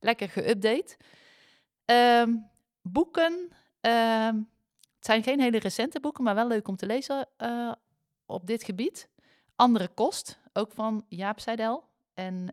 lekker 0.00 0.28
geüpdate. 0.28 0.96
Um, 1.84 2.50
boeken. 2.82 3.52
Um, 3.80 4.48
het 5.02 5.10
zijn 5.10 5.22
geen 5.22 5.40
hele 5.40 5.58
recente 5.58 6.00
boeken, 6.00 6.24
maar 6.24 6.34
wel 6.34 6.46
leuk 6.46 6.68
om 6.68 6.76
te 6.76 6.86
lezen 6.86 7.28
uh, 7.38 7.72
op 8.26 8.46
dit 8.46 8.64
gebied. 8.64 9.08
Andere 9.56 9.88
Kost, 9.88 10.38
ook 10.52 10.72
van 10.72 11.04
Jaap 11.08 11.40
Seidel 11.40 11.84
en 12.14 12.52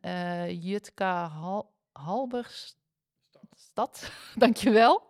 Jutka 0.59 1.27
Hal 1.27 1.73
Halberstad. 1.91 2.77
Dankjewel. 4.35 5.09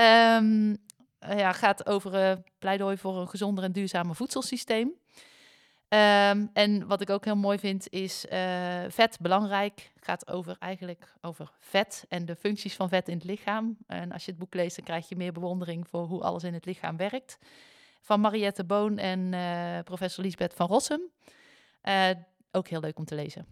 Um, 0.00 0.76
ja, 1.18 1.52
gaat 1.52 1.86
over 1.86 2.30
uh, 2.30 2.32
pleidooi 2.58 2.96
voor 2.96 3.16
een 3.16 3.28
gezonder 3.28 3.64
en 3.64 3.72
duurzamer 3.72 4.16
voedselsysteem. 4.16 4.92
Um, 5.94 6.50
en 6.52 6.86
wat 6.86 7.00
ik 7.00 7.10
ook 7.10 7.24
heel 7.24 7.36
mooi 7.36 7.58
vind 7.58 7.90
is 7.90 8.26
uh, 8.32 8.84
vet 8.88 9.18
belangrijk. 9.20 9.92
Gaat 10.00 10.30
over 10.30 10.56
eigenlijk 10.58 11.14
over 11.20 11.50
vet 11.58 12.04
en 12.08 12.26
de 12.26 12.36
functies 12.36 12.74
van 12.74 12.88
vet 12.88 13.08
in 13.08 13.14
het 13.14 13.24
lichaam. 13.24 13.76
En 13.86 14.12
als 14.12 14.24
je 14.24 14.30
het 14.30 14.40
boek 14.40 14.54
leest, 14.54 14.76
dan 14.76 14.84
krijg 14.84 15.08
je 15.08 15.16
meer 15.16 15.32
bewondering 15.32 15.88
voor 15.88 16.06
hoe 16.06 16.22
alles 16.22 16.44
in 16.44 16.54
het 16.54 16.64
lichaam 16.64 16.96
werkt. 16.96 17.38
Van 18.00 18.20
Mariette 18.20 18.64
Boon 18.64 18.98
en 18.98 19.32
uh, 19.32 19.78
professor 19.84 20.24
Lisbeth 20.24 20.54
van 20.54 20.66
Rossum. 20.66 21.00
ook 22.50 22.68
heel 22.68 22.80
leuk 22.80 22.98
om 22.98 23.04
te 23.04 23.14
lezen. 23.14 23.46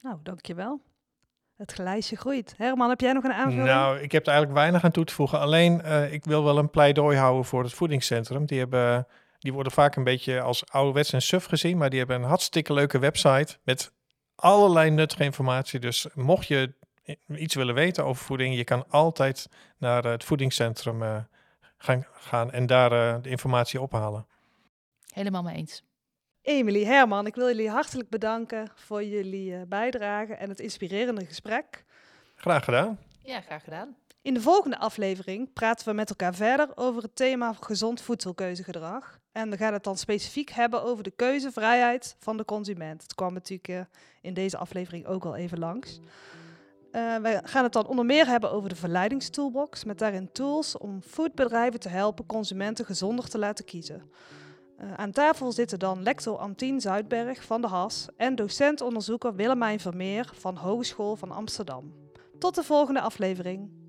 Nou, 0.00 0.18
dankjewel. 0.22 0.80
Het 1.56 1.78
lijstje 1.78 2.16
groeit. 2.16 2.54
Herman, 2.56 2.88
heb 2.88 3.00
jij 3.00 3.12
nog 3.12 3.24
een 3.24 3.32
aanvulling? 3.32 3.66
Nou, 3.66 3.98
ik 3.98 4.12
heb 4.12 4.22
er 4.22 4.32
eigenlijk 4.32 4.58
weinig 4.58 4.84
aan 4.84 4.90
toe 4.90 5.04
te 5.04 5.14
voegen. 5.14 5.38
Alleen, 5.38 5.80
uh, 5.84 6.12
ik 6.12 6.24
wil 6.24 6.44
wel 6.44 6.58
een 6.58 6.70
pleidooi 6.70 7.16
houden 7.16 7.44
voor 7.44 7.62
het 7.62 7.72
voedingscentrum. 7.72 8.46
Die, 8.46 8.58
hebben, 8.58 9.06
die 9.38 9.52
worden 9.52 9.72
vaak 9.72 9.96
een 9.96 10.04
beetje 10.04 10.40
als 10.40 10.70
ouderwets 10.70 11.12
en 11.12 11.22
suf 11.22 11.44
gezien, 11.44 11.78
maar 11.78 11.90
die 11.90 11.98
hebben 11.98 12.16
een 12.16 12.28
hartstikke 12.28 12.72
leuke 12.72 12.98
website 12.98 13.56
met 13.62 13.92
allerlei 14.34 14.90
nuttige 14.90 15.24
informatie. 15.24 15.80
Dus 15.80 16.06
mocht 16.14 16.46
je 16.46 16.74
iets 17.28 17.54
willen 17.54 17.74
weten 17.74 18.04
over 18.04 18.24
voeding, 18.24 18.56
je 18.56 18.64
kan 18.64 18.84
altijd 18.88 19.48
naar 19.78 20.04
het 20.04 20.24
voedingscentrum 20.24 21.02
uh, 21.02 21.16
gaan, 21.76 22.06
gaan 22.12 22.52
en 22.52 22.66
daar 22.66 22.92
uh, 22.92 23.22
de 23.22 23.28
informatie 23.28 23.80
ophalen. 23.80 24.26
Helemaal 25.12 25.42
mee 25.42 25.56
eens. 25.56 25.82
Emily, 26.42 26.84
Herman, 26.84 27.26
ik 27.26 27.34
wil 27.34 27.46
jullie 27.46 27.70
hartelijk 27.70 28.08
bedanken 28.08 28.70
voor 28.74 29.04
jullie 29.04 29.50
uh, 29.50 29.60
bijdrage 29.68 30.34
en 30.34 30.48
het 30.48 30.60
inspirerende 30.60 31.26
gesprek. 31.26 31.84
Graag 32.34 32.64
gedaan. 32.64 32.98
Ja, 33.22 33.40
graag 33.40 33.64
gedaan. 33.64 33.96
In 34.22 34.34
de 34.34 34.40
volgende 34.40 34.78
aflevering 34.78 35.52
praten 35.52 35.88
we 35.88 35.94
met 35.94 36.08
elkaar 36.08 36.34
verder 36.34 36.68
over 36.74 37.02
het 37.02 37.16
thema 37.16 37.52
gezond 37.60 38.00
voedselkeuzegedrag. 38.00 39.18
En 39.36 39.50
we 39.50 39.56
gaan 39.56 39.72
het 39.72 39.84
dan 39.84 39.96
specifiek 39.96 40.50
hebben 40.50 40.82
over 40.82 41.04
de 41.04 41.10
keuzevrijheid 41.10 42.16
van 42.18 42.36
de 42.36 42.44
consument. 42.44 43.02
Het 43.02 43.14
kwam 43.14 43.32
natuurlijk 43.32 43.68
uh, 43.68 43.80
in 44.20 44.34
deze 44.34 44.56
aflevering 44.56 45.06
ook 45.06 45.24
al 45.24 45.36
even 45.36 45.58
langs. 45.58 45.98
Uh, 46.92 47.16
we 47.16 47.40
gaan 47.44 47.62
het 47.62 47.72
dan 47.72 47.86
onder 47.86 48.04
meer 48.04 48.26
hebben 48.26 48.50
over 48.50 48.68
de 48.68 48.76
verleidingstoolbox, 48.76 49.84
met 49.84 49.98
daarin 49.98 50.32
tools 50.32 50.78
om 50.78 51.02
foodbedrijven 51.02 51.80
te 51.80 51.88
helpen 51.88 52.26
consumenten 52.26 52.84
gezonder 52.84 53.28
te 53.28 53.38
laten 53.38 53.64
kiezen. 53.64 54.10
Uh, 54.80 54.94
aan 54.94 55.10
tafel 55.10 55.52
zitten 55.52 55.78
dan 55.78 56.02
lector 56.02 56.36
Antien 56.36 56.80
Zuidberg 56.80 57.44
van 57.44 57.60
de 57.60 57.68
HAS 57.68 58.06
en 58.16 58.34
docent-onderzoeker 58.34 59.34
Willemijn 59.34 59.80
Vermeer 59.80 60.30
van 60.34 60.56
Hogeschool 60.56 61.16
van 61.16 61.30
Amsterdam. 61.30 61.94
Tot 62.38 62.54
de 62.54 62.62
volgende 62.62 63.00
aflevering. 63.00 63.85